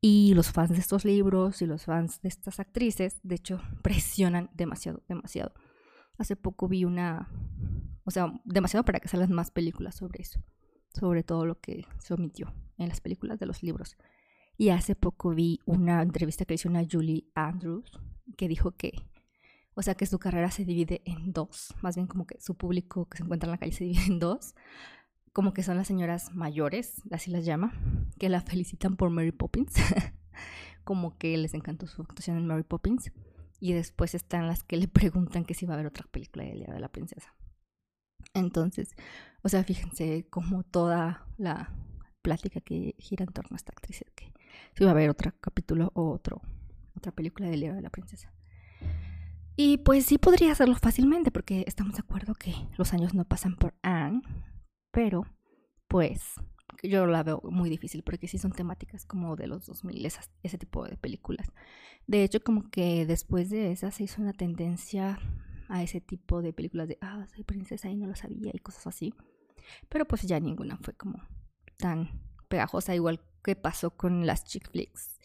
Y 0.00 0.34
los 0.34 0.52
fans 0.52 0.70
de 0.70 0.78
estos 0.78 1.04
libros 1.04 1.60
y 1.62 1.66
los 1.66 1.84
fans 1.84 2.22
de 2.22 2.28
estas 2.28 2.60
actrices, 2.60 3.18
de 3.24 3.34
hecho, 3.34 3.60
presionan 3.82 4.50
demasiado, 4.54 5.02
demasiado. 5.08 5.52
Hace 6.16 6.36
poco 6.36 6.68
vi 6.68 6.84
una, 6.84 7.28
o 8.08 8.10
sea, 8.10 8.32
demasiado 8.46 8.86
para 8.86 9.00
que 9.00 9.08
salgan 9.08 9.32
más 9.32 9.50
películas 9.50 9.96
sobre 9.96 10.22
eso, 10.22 10.40
sobre 10.98 11.22
todo 11.22 11.44
lo 11.44 11.60
que 11.60 11.84
se 11.98 12.14
omitió 12.14 12.54
en 12.78 12.88
las 12.88 13.02
películas 13.02 13.38
de 13.38 13.44
los 13.44 13.62
libros. 13.62 13.98
Y 14.56 14.70
hace 14.70 14.94
poco 14.94 15.34
vi 15.34 15.60
una 15.66 16.00
entrevista 16.00 16.46
que 16.46 16.54
hizo 16.54 16.70
una 16.70 16.86
Julie 16.90 17.26
Andrews 17.34 18.00
que 18.38 18.48
dijo 18.48 18.70
que, 18.70 18.92
o 19.74 19.82
sea, 19.82 19.94
que 19.94 20.06
su 20.06 20.18
carrera 20.18 20.50
se 20.50 20.64
divide 20.64 21.02
en 21.04 21.34
dos, 21.34 21.74
más 21.82 21.96
bien 21.96 22.06
como 22.06 22.26
que 22.26 22.40
su 22.40 22.54
público 22.54 23.10
que 23.10 23.18
se 23.18 23.24
encuentra 23.24 23.46
en 23.46 23.50
la 23.50 23.58
calle 23.58 23.72
se 23.72 23.84
divide 23.88 24.06
en 24.06 24.18
dos, 24.20 24.54
como 25.34 25.52
que 25.52 25.62
son 25.62 25.76
las 25.76 25.86
señoras 25.86 26.34
mayores, 26.34 27.02
así 27.10 27.30
las 27.30 27.44
llama, 27.44 27.74
que 28.18 28.30
la 28.30 28.40
felicitan 28.40 28.96
por 28.96 29.10
Mary 29.10 29.32
Poppins, 29.32 29.74
como 30.84 31.18
que 31.18 31.36
les 31.36 31.52
encantó 31.52 31.86
su 31.86 32.00
actuación 32.00 32.38
en 32.38 32.46
Mary 32.46 32.62
Poppins, 32.62 33.12
y 33.60 33.74
después 33.74 34.14
están 34.14 34.46
las 34.46 34.62
que 34.62 34.78
le 34.78 34.88
preguntan 34.88 35.44
que 35.44 35.52
si 35.52 35.66
va 35.66 35.74
a 35.74 35.74
haber 35.74 35.88
otra 35.88 36.06
película 36.10 36.44
de 36.44 36.54
Día 36.54 36.72
de 36.72 36.80
la 36.80 36.88
Princesa. 36.88 37.34
Entonces, 38.34 38.90
o 39.42 39.48
sea, 39.48 39.64
fíjense 39.64 40.26
como 40.30 40.62
toda 40.62 41.26
la 41.36 41.72
plática 42.22 42.60
que 42.60 42.94
gira 42.98 43.24
en 43.24 43.32
torno 43.32 43.54
a 43.54 43.56
esta 43.56 43.72
actriz, 43.72 44.04
que 44.14 44.32
si 44.76 44.84
va 44.84 44.90
a 44.90 44.92
haber 44.92 45.10
otro 45.10 45.32
capítulo 45.40 45.90
o 45.94 46.10
otro, 46.10 46.40
otra 46.96 47.12
película 47.12 47.48
de 47.48 47.56
Día 47.56 47.74
de 47.74 47.82
la 47.82 47.90
Princesa. 47.90 48.32
Y 49.56 49.78
pues 49.78 50.06
sí 50.06 50.18
podría 50.18 50.52
hacerlo 50.52 50.76
fácilmente, 50.76 51.30
porque 51.30 51.64
estamos 51.66 51.94
de 51.94 52.00
acuerdo 52.00 52.34
que 52.34 52.54
los 52.76 52.92
años 52.92 53.14
no 53.14 53.24
pasan 53.24 53.56
por 53.56 53.74
Anne, 53.82 54.22
pero 54.92 55.26
pues 55.88 56.34
yo 56.82 57.06
la 57.06 57.22
veo 57.22 57.40
muy 57.50 57.68
difícil 57.68 58.02
porque 58.04 58.28
sí 58.28 58.38
son 58.38 58.52
temáticas 58.52 59.04
como 59.04 59.34
de 59.34 59.48
los 59.48 59.66
2000, 59.66 60.06
esas, 60.06 60.30
ese 60.42 60.58
tipo 60.58 60.84
de 60.84 60.96
películas. 60.96 61.50
De 62.06 62.22
hecho, 62.22 62.40
como 62.40 62.70
que 62.70 63.04
después 63.04 63.50
de 63.50 63.72
esa 63.72 63.90
se 63.90 64.04
hizo 64.04 64.22
una 64.22 64.32
tendencia 64.32 65.18
a 65.68 65.82
ese 65.82 66.00
tipo 66.00 66.42
de 66.42 66.52
películas 66.52 66.88
de, 66.88 66.98
ah, 67.00 67.26
soy 67.34 67.44
princesa 67.44 67.88
y 67.88 67.96
no 67.96 68.06
lo 68.06 68.16
sabía 68.16 68.50
y 68.54 68.58
cosas 68.58 68.86
así. 68.86 69.14
Pero 69.88 70.06
pues 70.06 70.22
ya 70.22 70.40
ninguna 70.40 70.78
fue 70.78 70.94
como 70.94 71.22
tan 71.76 72.20
pegajosa, 72.48 72.94
igual 72.94 73.20
que 73.42 73.56
pasó 73.56 73.90
con 73.90 74.26
las 74.26 74.44
chick 74.44 74.70
flicks 74.70 75.20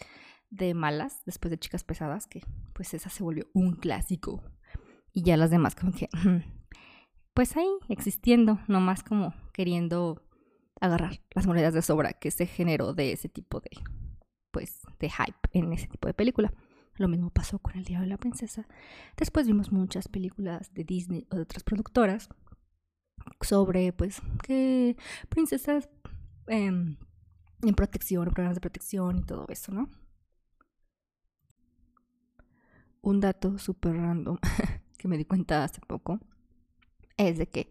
de 0.49 0.73
malas, 0.73 1.23
después 1.25 1.49
de 1.49 1.57
chicas 1.57 1.83
pesadas, 1.83 2.27
que 2.27 2.41
pues 2.73 2.93
esa 2.93 3.09
se 3.09 3.23
volvió 3.23 3.47
un 3.53 3.75
clásico. 3.75 4.43
Y 5.11 5.23
ya 5.23 5.37
las 5.37 5.49
demás 5.49 5.75
como 5.75 5.93
que, 5.93 6.09
pues 7.33 7.55
ahí 7.57 7.69
existiendo, 7.89 8.59
nomás 8.67 9.03
como 9.03 9.33
queriendo 9.53 10.27
agarrar 10.79 11.21
las 11.31 11.47
monedas 11.47 11.73
de 11.73 11.81
sobra 11.81 12.13
que 12.13 12.29
se 12.31 12.45
generó 12.45 12.93
de 12.93 13.13
ese 13.13 13.29
tipo 13.29 13.59
de, 13.59 13.71
pues, 14.51 14.81
de 14.99 15.09
hype 15.09 15.49
en 15.53 15.71
ese 15.73 15.87
tipo 15.87 16.07
de 16.07 16.13
película. 16.13 16.53
Lo 16.95 17.07
mismo 17.07 17.29
pasó 17.29 17.59
con 17.59 17.75
El 17.75 17.85
Día 17.85 17.99
de 18.01 18.07
la 18.07 18.17
Princesa. 18.17 18.67
Después 19.17 19.47
vimos 19.47 19.71
muchas 19.71 20.07
películas 20.07 20.73
de 20.73 20.83
Disney 20.83 21.27
o 21.31 21.35
de 21.35 21.41
otras 21.41 21.63
productoras 21.63 22.29
sobre, 23.41 23.93
pues, 23.93 24.21
que 24.43 24.95
princesas 25.29 25.89
em, 26.47 26.97
en 27.61 27.75
protección, 27.75 28.25
programas 28.25 28.55
de 28.55 28.61
protección 28.61 29.17
y 29.17 29.23
todo 29.23 29.45
eso, 29.49 29.71
¿no? 29.71 29.89
Un 33.01 33.19
dato 33.19 33.57
súper 33.57 33.95
random 33.95 34.37
que 34.97 35.07
me 35.07 35.17
di 35.17 35.25
cuenta 35.25 35.63
hace 35.63 35.81
poco 35.81 36.19
es 37.17 37.37
de 37.37 37.47
que 37.47 37.69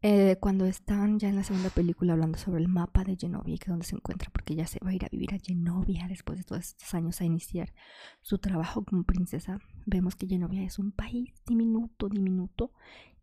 eh, 0.00 0.36
cuando 0.40 0.64
están 0.64 1.18
ya 1.18 1.28
en 1.28 1.34
la 1.34 1.42
segunda 1.42 1.70
película 1.70 2.12
hablando 2.12 2.38
sobre 2.38 2.60
el 2.60 2.68
mapa 2.68 3.02
de 3.02 3.16
Genovia 3.16 3.56
y 3.56 3.58
que 3.58 3.70
donde 3.70 3.84
se 3.84 3.96
encuentra, 3.96 4.30
porque 4.32 4.54
ya 4.54 4.66
se 4.66 4.78
va 4.84 4.90
a 4.90 4.94
ir 4.94 5.04
a 5.04 5.08
vivir 5.08 5.34
a 5.34 5.38
Genovia 5.38 6.06
después 6.08 6.38
de 6.38 6.44
todos 6.44 6.68
estos 6.68 6.94
años 6.94 7.20
a 7.20 7.24
iniciar 7.24 7.74
su 8.22 8.38
trabajo 8.38 8.84
como 8.84 9.02
princesa, 9.02 9.58
vemos 9.86 10.14
que 10.14 10.28
Genovia 10.28 10.62
es 10.62 10.78
un 10.78 10.92
país 10.92 11.34
diminuto, 11.46 12.08
diminuto 12.08 12.72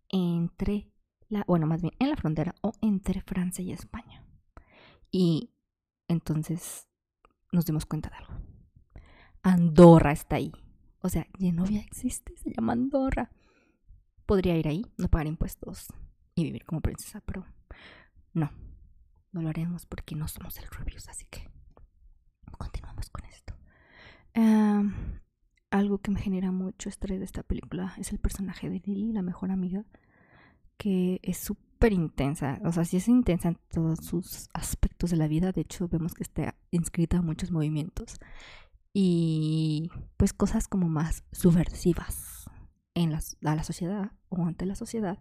entre 0.09 0.91
la, 1.29 1.45
bueno, 1.47 1.65
más 1.65 1.81
bien 1.81 1.93
en 1.99 2.09
la 2.09 2.17
frontera 2.17 2.55
o 2.61 2.73
entre 2.81 3.21
Francia 3.21 3.63
y 3.63 3.71
España. 3.71 4.25
Y 5.11 5.53
entonces 6.09 6.87
nos 7.53 7.65
dimos 7.65 7.85
cuenta 7.85 8.09
de 8.09 8.17
algo. 8.17 8.33
Andorra 9.43 10.11
está 10.11 10.35
ahí. 10.35 10.51
O 10.99 11.07
sea, 11.07 11.25
Genovia 11.39 11.79
existe, 11.79 12.35
se 12.37 12.51
llama 12.51 12.73
Andorra 12.73 13.31
podría 14.25 14.57
ir 14.57 14.67
ahí, 14.67 14.85
no 14.97 15.07
pagar 15.07 15.27
impuestos 15.27 15.87
y 16.35 16.43
vivir 16.43 16.65
como 16.65 16.81
princesa, 16.81 17.21
pero 17.25 17.45
no, 18.33 18.51
no 19.31 19.41
lo 19.41 19.49
haremos 19.49 19.85
porque 19.85 20.15
no 20.15 20.27
somos 20.27 20.57
el 20.57 20.67
Rubius, 20.67 21.07
así 21.07 21.25
que 21.29 21.49
continuamos 22.57 23.09
con 23.09 23.25
esto. 23.25 23.55
algo 25.71 25.97
que 25.99 26.11
me 26.11 26.19
genera 26.19 26.51
mucho 26.51 26.89
estrés 26.89 27.19
de 27.19 27.25
esta 27.25 27.43
película 27.43 27.93
es 27.97 28.11
el 28.11 28.19
personaje 28.19 28.69
de 28.69 28.81
Lily, 28.85 29.11
la 29.11 29.21
mejor 29.21 29.51
amiga, 29.51 29.85
que 30.77 31.19
es 31.23 31.37
súper 31.37 31.93
intensa, 31.93 32.59
o 32.63 32.71
sea, 32.71 32.85
sí 32.85 32.97
es 32.97 33.07
intensa 33.07 33.49
en 33.49 33.57
todos 33.71 33.99
sus 33.99 34.49
aspectos 34.53 35.11
de 35.11 35.17
la 35.17 35.27
vida, 35.27 35.51
de 35.51 35.61
hecho 35.61 35.87
vemos 35.87 36.13
que 36.13 36.23
está 36.23 36.55
inscrita 36.71 37.17
en 37.17 37.25
muchos 37.25 37.51
movimientos 37.51 38.19
y 38.93 39.89
pues 40.17 40.33
cosas 40.33 40.67
como 40.67 40.87
más 40.87 41.23
subversivas 41.31 42.34
en 42.95 43.11
la, 43.11 43.19
a 43.43 43.55
la 43.55 43.63
sociedad 43.63 44.11
o 44.29 44.45
ante 44.45 44.65
la 44.65 44.75
sociedad 44.75 45.19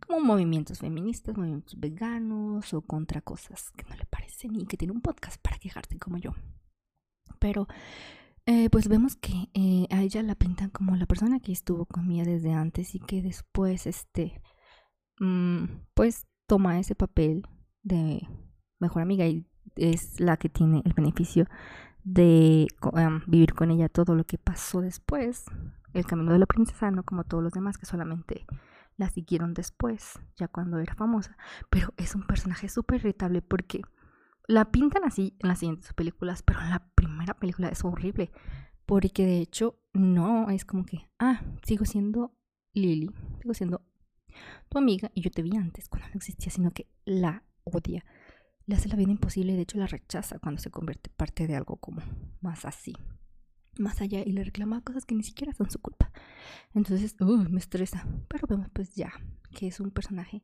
como 0.00 0.20
movimientos 0.20 0.78
feministas, 0.78 1.36
movimientos 1.36 1.78
veganos 1.78 2.72
o 2.72 2.80
contra 2.82 3.20
cosas 3.20 3.70
que 3.72 3.84
no 3.84 3.96
le 3.96 4.06
parecen 4.06 4.56
y 4.56 4.66
que 4.66 4.76
tiene 4.76 4.92
un 4.92 5.02
podcast 5.02 5.40
para 5.42 5.58
quejarse 5.58 5.98
como 5.98 6.16
yo. 6.16 6.32
Pero 7.38 7.66
eh, 8.46 8.70
pues 8.70 8.88
vemos 8.88 9.16
que 9.16 9.50
eh, 9.54 9.88
a 9.90 10.02
ella 10.02 10.22
la 10.22 10.36
pintan 10.36 10.70
como 10.70 10.96
la 10.96 11.06
persona 11.06 11.40
que 11.40 11.52
estuvo 11.52 11.84
conmigo 11.84 12.24
desde 12.24 12.52
antes 12.52 12.94
y 12.94 13.00
que 13.00 13.20
después 13.20 13.86
este 13.86 14.40
mm, 15.18 15.64
pues 15.94 16.26
toma 16.46 16.78
ese 16.78 16.94
papel 16.94 17.46
de 17.82 18.26
mejor 18.78 19.02
amiga 19.02 19.26
y 19.26 19.46
es 19.74 20.20
la 20.20 20.36
que 20.36 20.48
tiene 20.48 20.82
el 20.84 20.92
beneficio 20.92 21.48
de 22.04 22.68
em, 22.94 23.20
vivir 23.26 23.52
con 23.54 23.72
ella 23.72 23.88
todo 23.88 24.14
lo 24.14 24.24
que 24.24 24.38
pasó 24.38 24.80
después 24.80 25.44
el 25.98 26.06
camino 26.06 26.32
de 26.32 26.38
la 26.38 26.46
princesa, 26.46 26.90
no 26.90 27.04
como 27.04 27.24
todos 27.24 27.42
los 27.42 27.52
demás 27.52 27.78
que 27.78 27.86
solamente 27.86 28.46
la 28.96 29.08
siguieron 29.08 29.54
después, 29.54 30.18
ya 30.36 30.48
cuando 30.48 30.78
era 30.78 30.94
famosa. 30.94 31.36
Pero 31.70 31.92
es 31.96 32.14
un 32.14 32.26
personaje 32.26 32.68
súper 32.68 33.00
irritable 33.00 33.42
porque 33.42 33.82
la 34.46 34.70
pintan 34.70 35.04
así 35.04 35.36
en 35.40 35.48
las 35.48 35.58
siguientes 35.58 35.92
películas, 35.94 36.42
pero 36.42 36.60
en 36.60 36.70
la 36.70 36.86
primera 36.94 37.34
película 37.34 37.68
es 37.68 37.84
horrible. 37.84 38.30
Porque 38.84 39.24
de 39.26 39.38
hecho, 39.38 39.80
no, 39.92 40.50
es 40.50 40.64
como 40.64 40.84
que, 40.84 41.08
ah, 41.18 41.42
sigo 41.64 41.84
siendo 41.84 42.32
Lily, 42.72 43.10
sigo 43.40 43.54
siendo 43.54 43.82
tu 44.68 44.78
amiga 44.78 45.10
y 45.14 45.22
yo 45.22 45.30
te 45.30 45.42
vi 45.42 45.56
antes 45.56 45.88
cuando 45.88 46.08
no 46.08 46.14
existía, 46.16 46.52
sino 46.52 46.70
que 46.70 46.88
la 47.04 47.42
odia. 47.64 48.04
Le 48.66 48.76
hace 48.76 48.88
la 48.88 48.96
vida 48.96 49.10
imposible 49.10 49.52
y 49.52 49.56
de 49.56 49.62
hecho 49.62 49.78
la 49.78 49.86
rechaza 49.86 50.38
cuando 50.38 50.60
se 50.60 50.70
convierte 50.70 51.08
parte 51.10 51.46
de 51.46 51.56
algo 51.56 51.76
como 51.76 52.02
más 52.40 52.64
así 52.64 52.94
más 53.78 54.00
allá 54.00 54.22
y 54.24 54.32
le 54.32 54.44
reclama 54.44 54.82
cosas 54.82 55.04
que 55.04 55.14
ni 55.14 55.22
siquiera 55.22 55.52
son 55.52 55.70
su 55.70 55.78
culpa. 55.80 56.10
Entonces, 56.74 57.16
me 57.20 57.58
estresa. 57.58 58.06
Pero 58.28 58.46
vemos 58.48 58.68
pues 58.72 58.94
ya 58.94 59.12
que 59.54 59.66
es 59.68 59.80
un 59.80 59.90
personaje 59.90 60.42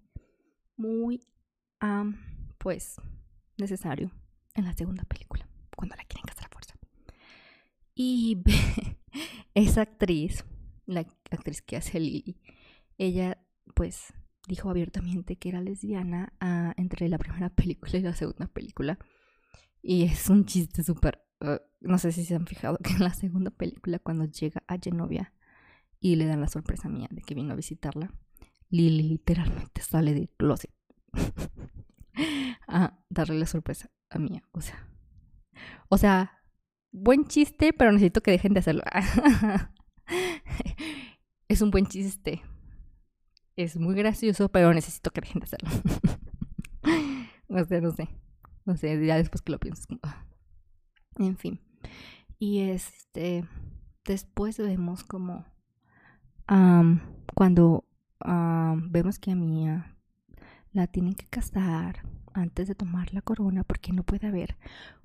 muy, 0.77 1.27
pues, 2.59 2.97
necesario 3.59 4.11
en 4.55 4.65
la 4.65 4.73
segunda 4.73 5.05
película, 5.05 5.49
cuando 5.77 5.97
la 5.97 6.05
quieren 6.05 6.25
casar 6.27 6.47
a 6.47 6.49
fuerza. 6.49 6.75
Y 7.95 8.43
esa 9.55 9.83
actriz, 9.83 10.45
la 10.87 11.01
actriz 11.31 11.63
que 11.63 11.77
hace 11.77 12.01
Lily, 12.01 12.41
ella 12.99 13.39
pues 13.75 14.13
dijo 14.49 14.71
abiertamente 14.71 15.37
que 15.37 15.49
era 15.49 15.61
lesbiana 15.61 16.33
ah, 16.41 16.75
entre 16.77 17.09
la 17.09 17.19
primera 17.19 17.51
película 17.55 17.99
y 17.99 18.03
la 18.03 18.15
segunda 18.15 18.47
película. 18.47 18.99
Y 19.83 20.05
es 20.05 20.31
un 20.31 20.45
chiste 20.47 20.83
súper 20.83 21.23
Uh, 21.43 21.59
no 21.83 21.99
sé 21.99 22.13
si 22.13 22.25
se 22.25 22.35
han 22.35 22.47
fijado 22.47 22.79
que 22.79 22.93
en 22.93 23.01
la 23.01 23.15
segunda 23.15 23.51
película, 23.51 23.99
cuando 23.99 24.25
llega 24.25 24.63
a 24.67 24.79
Genovia 24.79 25.33
y 26.01 26.17
le 26.17 26.27
dan 26.27 26.41
la 26.41 26.49
sorpresa 26.49 26.89
mía 26.89 27.09
de 27.11 27.23
que 27.23 27.35
vino 27.35 27.53
a 27.53 27.57
visitarla, 27.57 28.13
Lily 28.71 29.03
literalmente 29.03 29.83
sale 29.83 30.15
del 30.15 30.31
closet 30.31 30.73
a 32.69 32.99
darle 33.11 33.39
la 33.39 33.47
sorpresa 33.47 33.91
a 34.11 34.19
Mía. 34.19 34.43
O 34.53 34.61
sea, 34.61 34.89
o 35.89 35.99
sea, 35.99 36.43
buen 36.91 37.27
chiste, 37.27 37.73
pero 37.73 37.93
necesito 37.93 38.23
que 38.23 38.31
dejen 38.31 38.55
de 38.55 38.61
hacerlo. 38.61 38.83
es 41.49 41.61
un 41.63 41.71
buen 41.71 41.87
chiste. 41.87 42.43
Es 43.57 43.77
muy 43.77 43.95
gracioso, 43.95 44.49
pero 44.51 44.73
necesito 44.73 45.11
que 45.11 45.21
dejen 45.21 45.41
de 45.41 45.45
hacerlo. 45.45 45.71
o 47.49 47.65
sea, 47.65 47.81
no 47.81 47.91
sé. 47.93 48.09
No 48.65 48.77
sé, 48.77 49.05
ya 49.05 49.17
después 49.17 49.43
que 49.43 49.53
lo 49.53 49.59
pienso. 49.59 49.85
Ah. 50.03 50.25
En 51.19 51.37
fin. 51.37 51.61
Y 52.39 52.61
este. 52.61 53.45
Después 54.05 54.59
vemos 54.59 55.05
como. 55.05 55.45
cuando 57.35 57.85
vemos 58.91 59.19
que 59.19 59.33
a 59.33 59.37
Mía 59.37 59.97
la 60.73 60.87
tienen 60.87 61.15
que 61.15 61.27
casar 61.27 62.03
antes 62.35 62.69
de 62.69 62.75
tomar 62.75 63.13
la 63.13 63.23
corona 63.23 63.65
porque 63.65 63.93
no 63.93 64.03
puede 64.03 64.27
haber 64.27 64.57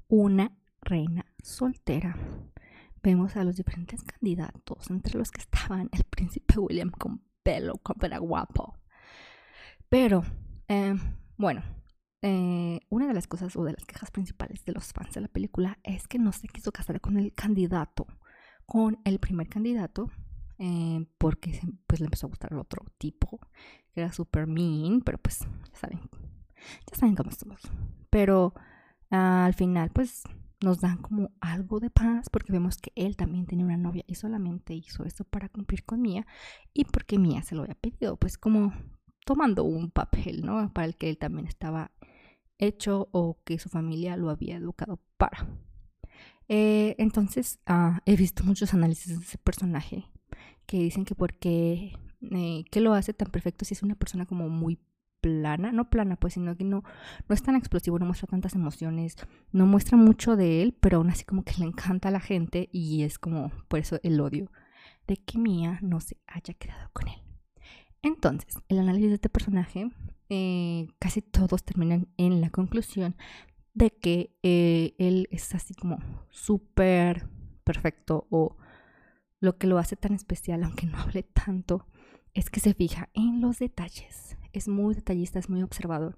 una 0.07 0.51
reina 0.81 1.25
soltera. 1.43 2.17
Vemos 3.03 3.35
a 3.35 3.43
los 3.43 3.55
diferentes 3.55 4.03
candidatos, 4.03 4.89
entre 4.89 5.17
los 5.17 5.31
que 5.31 5.41
estaban 5.41 5.89
el 5.91 6.03
príncipe 6.03 6.59
William 6.59 6.91
con 6.91 7.21
pelo, 7.43 7.75
con 7.77 7.95
pelo 7.97 8.19
guapo. 8.21 8.75
Pero, 9.89 10.23
eh, 10.67 10.95
bueno, 11.37 11.63
eh, 12.21 12.79
una 12.89 13.07
de 13.07 13.13
las 13.13 13.27
cosas 13.27 13.55
o 13.55 13.63
de 13.63 13.73
las 13.73 13.85
quejas 13.85 14.11
principales 14.11 14.65
de 14.65 14.73
los 14.73 14.91
fans 14.91 15.13
de 15.13 15.21
la 15.21 15.27
película 15.27 15.77
es 15.83 16.07
que 16.07 16.17
no 16.17 16.31
se 16.31 16.47
quiso 16.47 16.71
casar 16.71 16.99
con 16.99 17.17
el 17.17 17.33
candidato, 17.33 18.07
con 18.65 18.99
el 19.03 19.19
primer 19.19 19.47
candidato, 19.47 20.09
eh, 20.57 21.05
porque 21.17 21.59
pues 21.85 21.99
le 21.99 22.05
empezó 22.05 22.27
a 22.27 22.29
gustar 22.29 22.53
el 22.53 22.59
otro 22.59 22.85
tipo, 22.97 23.39
que 23.93 24.01
era 24.01 24.11
super 24.11 24.47
mean, 24.47 25.01
pero 25.01 25.17
pues 25.19 25.39
ya 25.39 25.75
saben, 25.75 25.99
ya 26.89 26.97
saben 26.97 27.15
cómo 27.15 27.31
somos. 27.31 27.61
Pero 28.09 28.53
al 29.09 29.53
final 29.53 29.91
pues 29.91 30.23
nos 30.61 30.79
dan 30.81 30.97
como 30.97 31.31
algo 31.39 31.79
de 31.79 31.89
paz 31.91 32.29
porque 32.29 32.51
vemos 32.51 32.77
que 32.77 32.91
él 32.95 33.15
también 33.15 33.45
tenía 33.45 33.65
una 33.65 33.77
novia 33.77 34.03
y 34.07 34.15
solamente 34.15 34.73
hizo 34.73 35.05
eso 35.05 35.23
para 35.23 35.49
cumplir 35.49 35.85
con 35.85 36.01
Mía 36.01 36.25
y 36.73 36.85
porque 36.85 37.19
Mía 37.19 37.43
se 37.43 37.55
lo 37.55 37.61
había 37.61 37.75
pedido, 37.75 38.17
pues 38.17 38.37
como 38.37 38.73
tomando 39.25 39.63
un 39.63 39.91
papel, 39.91 40.43
¿no? 40.43 40.71
Para 40.73 40.87
el 40.87 40.95
que 40.95 41.09
él 41.09 41.17
también 41.17 41.47
estaba 41.47 41.91
hecho 42.59 43.09
o 43.11 43.39
que 43.43 43.59
su 43.59 43.69
familia 43.69 44.17
lo 44.17 44.29
había 44.29 44.57
educado 44.57 44.99
para. 45.17 45.47
Eh, 46.49 46.95
entonces, 46.97 47.59
ah, 47.65 48.01
he 48.05 48.15
visto 48.15 48.43
muchos 48.43 48.73
análisis 48.73 49.17
de 49.17 49.23
ese 49.23 49.37
personaje 49.37 50.05
que 50.65 50.79
dicen 50.79 51.05
que 51.05 51.15
porque 51.15 51.93
eh, 52.31 52.63
que 52.71 52.81
lo 52.81 52.93
hace 52.93 53.13
tan 53.13 53.29
perfecto 53.29 53.65
si 53.65 53.73
es 53.73 53.83
una 53.83 53.95
persona 53.95 54.25
como 54.25 54.49
muy 54.49 54.79
plana, 55.21 55.71
no 55.71 55.89
plana 55.89 56.15
pues, 56.15 56.33
sino 56.33 56.55
que 56.55 56.63
no, 56.63 56.83
no 57.27 57.35
es 57.35 57.43
tan 57.43 57.55
explosivo, 57.55 57.99
no 57.99 58.05
muestra 58.05 58.27
tantas 58.27 58.55
emociones, 58.55 59.15
no 59.51 59.65
muestra 59.65 59.97
mucho 59.97 60.35
de 60.35 60.61
él, 60.61 60.75
pero 60.79 60.97
aún 60.97 61.09
así 61.09 61.25
como 61.25 61.43
que 61.43 61.53
le 61.57 61.65
encanta 61.65 62.09
a 62.09 62.11
la 62.11 62.19
gente 62.19 62.69
y 62.71 63.03
es 63.03 63.19
como 63.19 63.51
por 63.67 63.79
eso 63.79 63.99
el 64.03 64.19
odio 64.19 64.51
de 65.07 65.17
que 65.17 65.37
Mia 65.37 65.79
no 65.81 65.99
se 65.99 66.17
haya 66.27 66.53
quedado 66.53 66.89
con 66.93 67.07
él. 67.07 67.21
Entonces, 68.01 68.55
el 68.69 68.79
análisis 68.79 69.09
de 69.09 69.15
este 69.15 69.29
personaje, 69.29 69.89
eh, 70.29 70.87
casi 70.99 71.21
todos 71.21 71.63
terminan 71.63 72.07
en 72.17 72.41
la 72.41 72.49
conclusión 72.49 73.15
de 73.73 73.91
que 73.91 74.35
eh, 74.43 74.95
él 74.97 75.27
es 75.31 75.53
así 75.53 75.73
como 75.73 75.99
súper 76.29 77.29
perfecto 77.63 78.27
o 78.29 78.57
lo 79.39 79.57
que 79.57 79.67
lo 79.67 79.77
hace 79.77 79.95
tan 79.95 80.13
especial, 80.13 80.63
aunque 80.63 80.87
no 80.87 80.97
hable 80.97 81.23
tanto, 81.23 81.85
es 82.33 82.49
que 82.49 82.59
se 82.59 82.73
fija 82.73 83.09
en 83.13 83.39
los 83.41 83.59
detalles. 83.59 84.37
Es 84.51 84.67
muy 84.67 84.95
detallista, 84.95 85.37
es 85.37 85.49
muy 85.49 85.61
observador. 85.61 86.17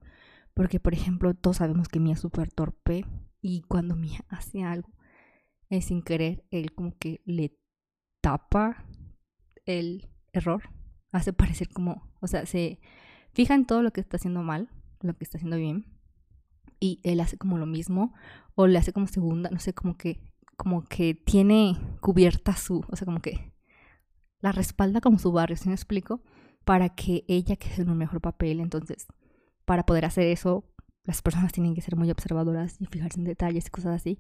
Porque, 0.54 0.80
por 0.80 0.94
ejemplo, 0.94 1.34
todos 1.34 1.58
sabemos 1.58 1.88
que 1.90 2.00
Mia 2.00 2.14
es 2.14 2.20
súper 2.20 2.52
torpe 2.52 3.06
y 3.42 3.62
cuando 3.62 3.96
Mia 3.96 4.26
hace 4.30 4.64
algo 4.64 4.90
es 5.70 5.86
sin 5.86 6.02
querer, 6.02 6.44
él 6.50 6.74
como 6.74 6.98
que 6.98 7.22
le 7.26 7.58
tapa 8.22 8.86
el 9.66 10.10
error. 10.34 10.64
Hace 11.12 11.34
parecer 11.34 11.70
como, 11.70 12.10
o 12.22 12.28
sea, 12.28 12.46
se 12.46 12.80
fija 13.34 13.56
en 13.56 13.66
todo 13.66 13.82
lo 13.82 13.92
que 13.92 14.02
está 14.02 14.18
haciendo 14.18 14.44
mal, 14.44 14.70
lo 15.02 15.14
que 15.16 15.24
está 15.24 15.38
haciendo 15.38 15.58
bien. 15.58 15.86
Y 16.80 17.02
él 17.04 17.20
hace 17.20 17.38
como 17.38 17.58
lo 17.58 17.66
mismo 17.66 18.14
o 18.56 18.68
le 18.68 18.78
hace 18.78 18.94
como 18.94 19.08
segunda, 19.08 19.50
no 19.50 19.60
sé, 19.60 19.74
como 19.74 19.98
que 19.98 20.22
como 20.60 20.84
que 20.84 21.16
tiene 21.16 21.78
cubierta 22.02 22.54
su, 22.58 22.84
o 22.90 22.96
sea, 22.98 23.06
como 23.06 23.22
que 23.22 23.54
la 24.42 24.52
respalda 24.52 25.00
como 25.00 25.18
su 25.18 25.32
barrio, 25.32 25.56
¿sí 25.56 25.70
me 25.70 25.76
explico? 25.76 26.22
Para 26.66 26.90
que 26.90 27.24
ella 27.30 27.56
quede 27.56 27.84
en 27.84 27.90
un 27.90 27.98
mejor 27.98 28.20
papel. 28.20 28.60
Entonces, 28.60 29.08
para 29.64 29.86
poder 29.86 30.04
hacer 30.04 30.28
eso, 30.28 30.66
las 31.06 31.22
personas 31.22 31.54
tienen 31.54 31.76
que 31.76 31.82
ser 31.82 31.96
muy 31.96 32.12
observadoras 32.12 32.76
y 32.82 32.88
fijarse 32.88 33.20
en 33.20 33.24
detalles 33.24 33.68
y 33.68 33.70
cosas 33.70 33.96
así. 33.96 34.20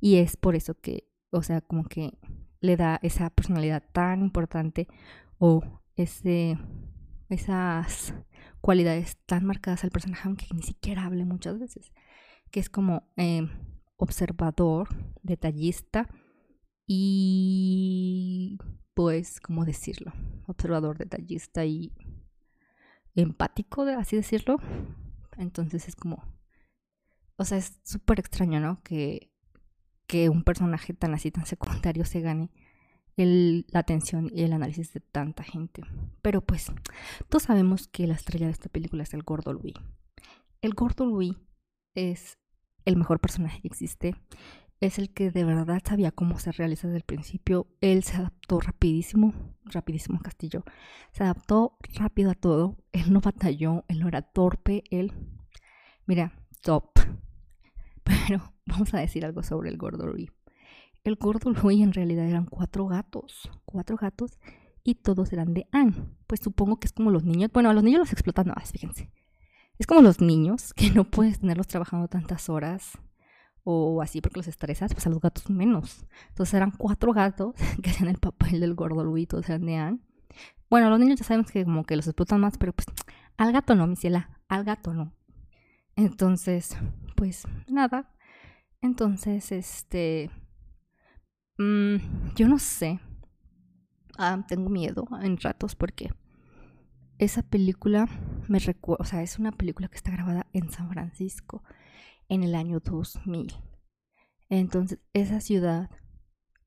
Y 0.00 0.16
es 0.16 0.36
por 0.36 0.54
eso 0.54 0.74
que, 0.74 1.08
o 1.30 1.42
sea, 1.42 1.60
como 1.60 1.84
que 1.84 2.18
le 2.60 2.76
da 2.76 3.00
esa 3.02 3.28
personalidad 3.30 3.82
tan 3.92 4.20
importante 4.20 4.86
o 5.38 5.62
ese, 5.96 6.56
esas 7.30 8.14
cualidades 8.60 9.16
tan 9.26 9.44
marcadas 9.44 9.84
al 9.84 9.90
personaje, 9.90 10.22
aunque 10.26 10.46
ni 10.52 10.62
siquiera 10.62 11.04
hable 11.04 11.24
muchas 11.24 11.58
veces. 11.58 11.92
Que 12.50 12.60
es 12.60 12.68
como... 12.68 13.10
Eh, 13.16 13.48
observador, 14.00 14.88
detallista 15.22 16.08
y 16.86 18.58
pues, 18.94 19.40
¿cómo 19.40 19.64
decirlo? 19.64 20.12
Observador, 20.46 20.98
detallista 20.98 21.64
y 21.64 21.92
empático, 23.14 23.82
así 23.82 24.16
decirlo. 24.16 24.56
Entonces 25.36 25.86
es 25.86 25.96
como, 25.96 26.24
o 27.36 27.44
sea, 27.44 27.58
es 27.58 27.78
súper 27.84 28.18
extraño, 28.18 28.58
¿no? 28.58 28.82
Que, 28.82 29.30
que 30.06 30.28
un 30.28 30.42
personaje 30.44 30.94
tan 30.94 31.14
así, 31.14 31.30
tan 31.30 31.46
secundario, 31.46 32.04
se 32.04 32.20
gane 32.20 32.50
la 33.26 33.80
atención 33.80 34.30
y 34.32 34.42
el 34.42 34.52
análisis 34.52 34.92
de 34.92 35.00
tanta 35.00 35.42
gente. 35.42 35.82
Pero 36.22 36.40
pues, 36.40 36.72
todos 37.28 37.44
sabemos 37.44 37.88
que 37.88 38.06
la 38.06 38.14
estrella 38.14 38.46
de 38.46 38.52
esta 38.52 38.68
película 38.68 39.02
es 39.02 39.14
el 39.14 39.22
gordo 39.22 39.52
Louis. 39.52 39.74
El 40.62 40.74
gordo 40.74 41.06
Louis 41.06 41.36
es 41.94 42.38
el 42.84 42.96
mejor 42.96 43.20
personaje 43.20 43.60
que 43.60 43.68
existe. 43.68 44.14
Es 44.80 44.98
el 44.98 45.12
que 45.12 45.30
de 45.30 45.44
verdad 45.44 45.82
sabía 45.84 46.10
cómo 46.10 46.38
se 46.38 46.52
realiza 46.52 46.86
desde 46.86 46.98
el 46.98 47.04
principio. 47.04 47.66
Él 47.80 48.02
se 48.02 48.16
adaptó 48.16 48.60
rapidísimo, 48.60 49.34
rapidísimo 49.64 50.20
Castillo. 50.20 50.64
Se 51.12 51.22
adaptó 51.22 51.76
rápido 51.94 52.30
a 52.30 52.34
todo. 52.34 52.78
Él 52.92 53.12
no 53.12 53.20
batalló, 53.20 53.84
él 53.88 54.00
no 54.00 54.08
era 54.08 54.22
torpe, 54.22 54.84
él... 54.90 55.12
Mira, 56.06 56.32
top. 56.62 56.98
Pero 58.02 58.54
vamos 58.66 58.94
a 58.94 59.00
decir 59.00 59.24
algo 59.24 59.42
sobre 59.42 59.68
el 59.68 59.76
gordo 59.76 60.06
Louis. 60.06 60.30
El 61.04 61.16
gordo 61.16 61.50
Louis 61.62 61.82
en 61.82 61.92
realidad 61.92 62.26
eran 62.26 62.46
cuatro 62.46 62.86
gatos. 62.86 63.50
Cuatro 63.64 63.96
gatos 63.96 64.38
y 64.82 64.96
todos 64.96 65.32
eran 65.32 65.54
de 65.54 65.66
Anne. 65.72 65.94
Pues 66.26 66.40
supongo 66.40 66.78
que 66.78 66.86
es 66.86 66.92
como 66.92 67.10
los 67.10 67.24
niños. 67.24 67.50
Bueno, 67.52 67.70
a 67.70 67.74
los 67.74 67.82
niños 67.82 68.00
los 68.00 68.12
explotan 68.12 68.48
más, 68.48 68.72
fíjense. 68.72 69.10
Es 69.78 69.86
como 69.86 70.02
los 70.02 70.20
niños, 70.20 70.74
que 70.74 70.90
no 70.90 71.04
puedes 71.04 71.40
tenerlos 71.40 71.68
trabajando 71.68 72.08
tantas 72.08 72.48
horas 72.48 72.98
o 73.62 74.00
así 74.02 74.20
porque 74.20 74.38
los 74.38 74.48
estresas, 74.48 74.92
pues 74.94 75.06
a 75.06 75.10
los 75.10 75.20
gatos 75.20 75.48
menos. 75.50 76.06
Entonces 76.28 76.54
eran 76.54 76.70
cuatro 76.70 77.12
gatos 77.12 77.54
que 77.82 77.90
hacían 77.90 78.08
el 78.08 78.18
papel 78.18 78.60
del 78.60 78.74
gordo 78.74 79.04
Luis, 79.04 79.28
todos 79.28 79.48
eran 79.48 79.66
de 79.66 79.98
Bueno, 80.68 80.90
los 80.90 80.98
niños 80.98 81.18
ya 81.18 81.24
sabemos 81.24 81.50
que 81.50 81.64
como 81.64 81.84
que 81.84 81.96
los 81.96 82.06
explotan 82.06 82.40
más, 82.40 82.58
pero 82.58 82.72
pues 82.72 82.86
al 83.36 83.52
gato 83.52 83.74
no, 83.74 83.86
mi 83.86 83.96
ciela, 83.96 84.38
al 84.48 84.64
gato 84.64 84.94
no. 84.94 85.12
Entonces, 85.96 86.76
pues 87.16 87.46
nada. 87.68 88.10
Entonces, 88.80 89.52
este... 89.52 90.30
Mmm, 91.60 92.32
yo 92.36 92.48
no 92.48 92.58
sé. 92.58 93.00
Ah, 94.16 94.42
tengo 94.48 94.70
miedo 94.70 95.06
en 95.20 95.36
ratos 95.36 95.74
porque 95.74 96.08
esa 97.18 97.42
película 97.42 98.08
me 98.48 98.58
recuerda, 98.60 99.02
o 99.02 99.06
sea, 99.06 99.22
es 99.22 99.38
una 99.38 99.52
película 99.52 99.88
que 99.88 99.96
está 99.96 100.10
grabada 100.10 100.46
en 100.54 100.70
San 100.70 100.88
Francisco 100.88 101.62
en 102.30 102.44
el 102.44 102.54
año 102.54 102.80
2000. 102.80 103.52
Entonces, 104.48 105.00
esa 105.12 105.42
ciudad, 105.42 105.90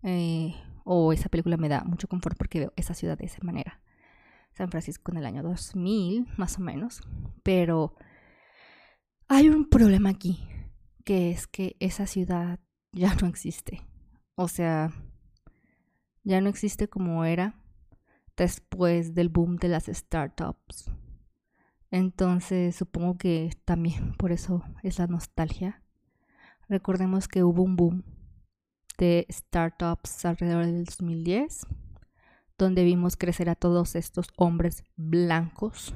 eh, 0.03 0.53
o 0.83 1.11
esa 1.11 1.29
película 1.29 1.57
me 1.57 1.69
da 1.69 1.83
mucho 1.83 2.07
confort 2.07 2.37
porque 2.37 2.59
veo 2.59 2.73
esa 2.75 2.93
ciudad 2.93 3.17
de 3.17 3.25
esa 3.25 3.41
manera. 3.41 3.81
San 4.53 4.69
Francisco 4.69 5.11
en 5.11 5.17
el 5.17 5.25
año 5.25 5.41
2000, 5.41 6.27
más 6.37 6.59
o 6.59 6.61
menos. 6.61 7.01
Pero 7.41 7.95
hay 9.27 9.49
un 9.49 9.67
problema 9.67 10.09
aquí, 10.09 10.47
que 11.03 11.31
es 11.31 11.47
que 11.47 11.77
esa 11.79 12.05
ciudad 12.05 12.59
ya 12.91 13.15
no 13.15 13.27
existe. 13.27 13.81
O 14.35 14.47
sea, 14.47 14.91
ya 16.23 16.41
no 16.41 16.49
existe 16.49 16.87
como 16.87 17.25
era 17.25 17.55
después 18.35 19.13
del 19.13 19.29
boom 19.29 19.57
de 19.57 19.67
las 19.67 19.85
startups. 19.85 20.89
Entonces 21.91 22.75
supongo 22.75 23.17
que 23.17 23.51
también 23.65 24.13
por 24.15 24.31
eso 24.31 24.63
es 24.81 24.97
la 24.97 25.07
nostalgia. 25.07 25.83
Recordemos 26.67 27.27
que 27.27 27.43
hubo 27.43 27.61
un 27.61 27.75
boom 27.75 28.03
de 28.97 29.27
startups 29.29 30.25
alrededor 30.25 30.65
del 30.65 30.85
2010, 30.85 31.67
donde 32.57 32.83
vimos 32.83 33.17
crecer 33.17 33.49
a 33.49 33.55
todos 33.55 33.95
estos 33.95 34.27
hombres 34.37 34.83
blancos 34.95 35.93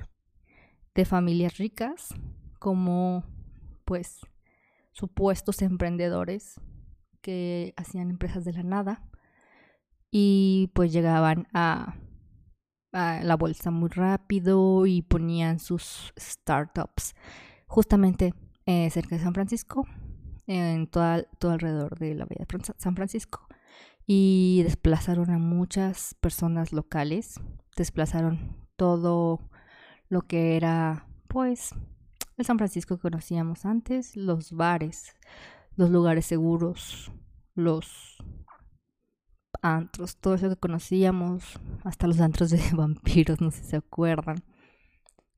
de 0.93 1.05
familias 1.05 1.57
ricas 1.57 2.13
como 2.59 3.23
pues 3.85 4.19
supuestos 4.91 5.61
emprendedores 5.61 6.59
que 7.21 7.73
hacían 7.77 8.09
empresas 8.09 8.45
de 8.45 8.53
la 8.53 8.63
nada 8.63 9.03
y 10.11 10.71
pues 10.73 10.91
llegaban 10.91 11.47
a, 11.53 11.95
la 12.91 13.35
bolsa 13.35 13.69
muy 13.69 13.89
rápido 13.89 14.87
y 14.87 15.03
ponían 15.03 15.59
sus 15.59 16.13
startups 16.17 17.13
justamente 17.67 18.33
eh, 18.65 18.89
cerca 18.89 19.15
de 19.15 19.21
San 19.21 19.35
Francisco, 19.35 19.85
en 20.47 20.87
todo, 20.87 21.23
todo 21.37 21.51
alrededor 21.51 21.99
de 21.99 22.15
la 22.15 22.25
bahía 22.25 22.47
de 22.49 22.73
San 22.77 22.95
Francisco. 22.95 23.45
Y 24.07 24.61
desplazaron 24.63 25.29
a 25.29 25.37
muchas 25.37 26.15
personas 26.21 26.71
locales, 26.73 27.39
desplazaron 27.75 28.55
todo 28.77 29.41
lo 30.09 30.21
que 30.21 30.55
era, 30.55 31.05
pues, 31.27 31.75
el 32.37 32.45
San 32.45 32.57
Francisco 32.57 32.95
que 32.95 33.01
conocíamos 33.01 33.65
antes, 33.65 34.15
los 34.15 34.53
bares, 34.53 35.13
los 35.77 35.91
lugares 35.91 36.25
seguros, 36.25 37.11
los 37.55 38.17
antros, 39.61 40.17
todo 40.17 40.33
eso 40.33 40.49
que 40.49 40.55
conocíamos, 40.57 41.59
hasta 41.83 42.07
los 42.07 42.19
antros 42.19 42.49
de 42.49 42.59
vampiros, 42.75 43.39
no 43.39 43.51
sé 43.51 43.63
si 43.63 43.69
se 43.69 43.77
acuerdan. 43.77 44.43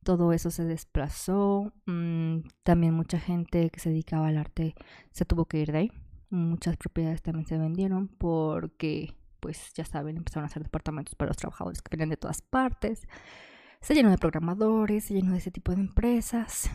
Todo 0.03 0.31
eso 0.31 0.49
se 0.49 0.63
desplazó. 0.63 1.73
Mm, 1.85 2.39
también 2.63 2.93
mucha 2.93 3.19
gente 3.19 3.69
que 3.69 3.79
se 3.81 3.89
dedicaba 3.89 4.29
al 4.29 4.37
arte 4.37 4.73
se 5.11 5.25
tuvo 5.25 5.45
que 5.45 5.59
ir 5.59 5.71
de 5.73 5.77
ahí. 5.77 5.91
Muchas 6.29 6.77
propiedades 6.77 7.21
también 7.21 7.45
se 7.45 7.57
vendieron 7.57 8.07
porque, 8.07 9.17
pues 9.41 9.73
ya 9.73 9.83
saben, 9.83 10.15
empezaron 10.15 10.45
a 10.45 10.47
hacer 10.47 10.63
departamentos 10.63 11.15
para 11.15 11.29
los 11.29 11.37
trabajadores 11.37 11.81
que 11.81 11.89
venían 11.91 12.09
de 12.09 12.17
todas 12.17 12.41
partes. 12.41 13.07
Se 13.81 13.93
llenó 13.93 14.09
de 14.09 14.17
programadores, 14.17 15.05
se 15.05 15.15
llenó 15.15 15.33
de 15.33 15.39
ese 15.39 15.51
tipo 15.51 15.73
de 15.73 15.81
empresas. 15.81 16.71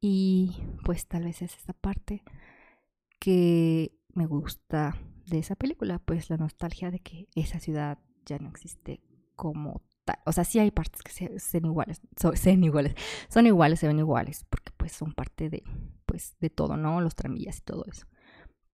Y 0.00 0.62
pues 0.84 1.06
tal 1.06 1.24
vez 1.24 1.42
es 1.42 1.56
esta 1.56 1.74
parte 1.74 2.22
que 3.22 3.96
me 4.14 4.26
gusta 4.26 4.98
de 5.26 5.38
esa 5.38 5.54
película, 5.54 6.00
pues 6.00 6.28
la 6.28 6.36
nostalgia 6.38 6.90
de 6.90 6.98
que 6.98 7.28
esa 7.36 7.60
ciudad 7.60 8.00
ya 8.26 8.40
no 8.40 8.48
existe 8.48 9.00
como 9.36 9.80
tal. 10.04 10.18
O 10.26 10.32
sea, 10.32 10.42
sí 10.42 10.58
hay 10.58 10.72
partes 10.72 11.02
que 11.02 11.12
se, 11.12 11.38
sean 11.38 11.66
iguales, 11.66 12.00
son, 12.20 12.34
iguales, 12.64 12.96
son 13.28 13.46
iguales, 13.46 13.78
se 13.78 13.86
ven 13.86 14.00
iguales, 14.00 14.44
porque 14.50 14.72
pues 14.76 14.90
son 14.90 15.12
parte 15.12 15.48
de, 15.50 15.62
pues, 16.04 16.34
de 16.40 16.50
todo, 16.50 16.76
¿no? 16.76 17.00
Los 17.00 17.14
tramillas 17.14 17.58
y 17.58 17.60
todo 17.60 17.84
eso. 17.88 18.08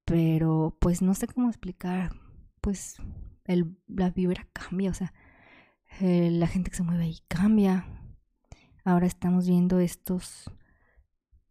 Pero 0.06 0.74
pues 0.80 1.02
no 1.02 1.12
sé 1.12 1.26
cómo 1.26 1.48
explicar, 1.50 2.16
pues 2.62 2.96
el, 3.44 3.76
la 3.86 4.08
vibra 4.08 4.48
cambia, 4.54 4.88
o 4.90 4.94
sea, 4.94 5.12
eh, 6.00 6.30
la 6.32 6.46
gente 6.46 6.70
que 6.70 6.76
se 6.78 6.84
mueve 6.84 7.04
ahí 7.04 7.18
cambia. 7.28 7.86
Ahora 8.82 9.06
estamos 9.06 9.46
viendo 9.46 9.78
estos, 9.78 10.50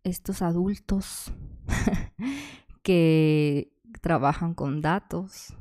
estos 0.03 0.41
adultos 0.41 1.31
que 2.87 3.73
trabajan 3.99 4.53
con 4.53 4.79
datos, 4.79 5.53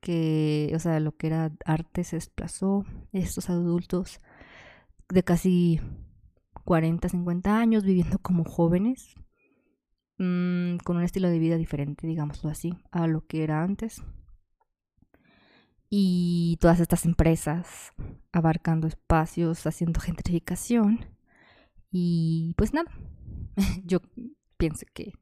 que, 0.00 0.72
o 0.74 0.78
sea, 0.78 0.98
lo 0.98 1.14
que 1.14 1.26
era 1.26 1.52
arte 1.66 2.04
se 2.04 2.16
desplazó, 2.16 2.86
estos 3.12 3.50
adultos 3.50 4.18
de 5.10 5.22
casi 5.24 5.78
40, 6.64 7.10
50 7.10 7.58
años 7.58 7.84
viviendo 7.84 8.18
como 8.18 8.44
jóvenes, 8.44 9.14
mmm, 10.16 10.78
con 10.78 10.96
un 10.96 11.02
estilo 11.02 11.28
de 11.28 11.38
vida 11.38 11.58
diferente, 11.58 12.06
digámoslo 12.06 12.48
así, 12.48 12.78
a 12.90 13.06
lo 13.06 13.26
que 13.26 13.44
era 13.44 13.62
antes. 13.62 14.02
Y 15.90 16.56
todas 16.62 16.80
estas 16.80 17.04
empresas 17.04 17.92
abarcando 18.32 18.86
espacios, 18.86 19.66
haciendo 19.66 20.00
gentrificación. 20.00 21.14
Y 21.90 22.54
pues 22.56 22.72
nada, 22.72 22.90
yo 23.84 24.00
pienso 24.56 24.86
que 24.94 25.12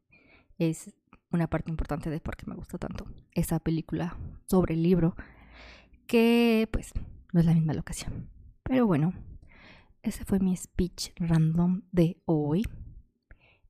es 0.57 0.95
una 1.31 1.47
parte 1.49 1.71
importante 1.71 2.11
de 2.11 2.21
por 2.21 2.37
qué 2.37 2.47
me 2.47 2.55
gusta 2.55 2.79
tanto 2.79 3.07
esa 3.33 3.59
película 3.59 4.17
sobre 4.47 4.75
el 4.75 4.83
libro, 4.83 5.17
que 6.07 6.69
pues 6.73 6.93
no 7.33 7.41
es 7.41 7.47
la 7.47 7.55
misma 7.55 7.75
locación. 7.75 8.29
Pero 8.63 8.87
bueno, 8.87 9.13
ese 10.03 10.25
fue 10.25 10.41
mi 10.41 10.57
speech 10.57 11.13
random 11.17 11.83
de 11.93 12.21
hoy. 12.25 12.63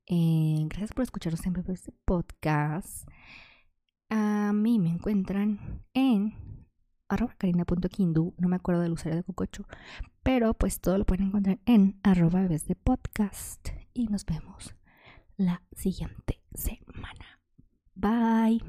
Eh, 0.07 0.65
gracias 0.67 0.93
por 0.93 1.03
escucharos 1.03 1.39
siempre 1.39 1.63
por 1.63 1.73
este 1.73 1.93
podcast. 2.05 3.07
A 4.09 4.51
mí 4.53 4.79
me 4.79 4.89
encuentran 4.89 5.83
en 5.93 6.35
arroba 7.07 7.35
carina.kindu, 7.37 8.33
no 8.37 8.47
me 8.47 8.55
acuerdo 8.55 8.81
del 8.81 8.93
usuario 8.93 9.17
de 9.17 9.23
Cococho, 9.23 9.65
pero 10.23 10.53
pues 10.53 10.79
todo 10.79 10.97
lo 10.97 11.05
pueden 11.05 11.27
encontrar 11.27 11.59
en 11.65 11.99
arroba 12.03 12.47
de 12.47 12.75
podcast 12.75 13.69
y 13.93 14.07
nos 14.07 14.25
vemos 14.25 14.75
la 15.37 15.61
siguiente 15.71 16.41
semana. 16.53 17.30
Bye. 18.01 18.59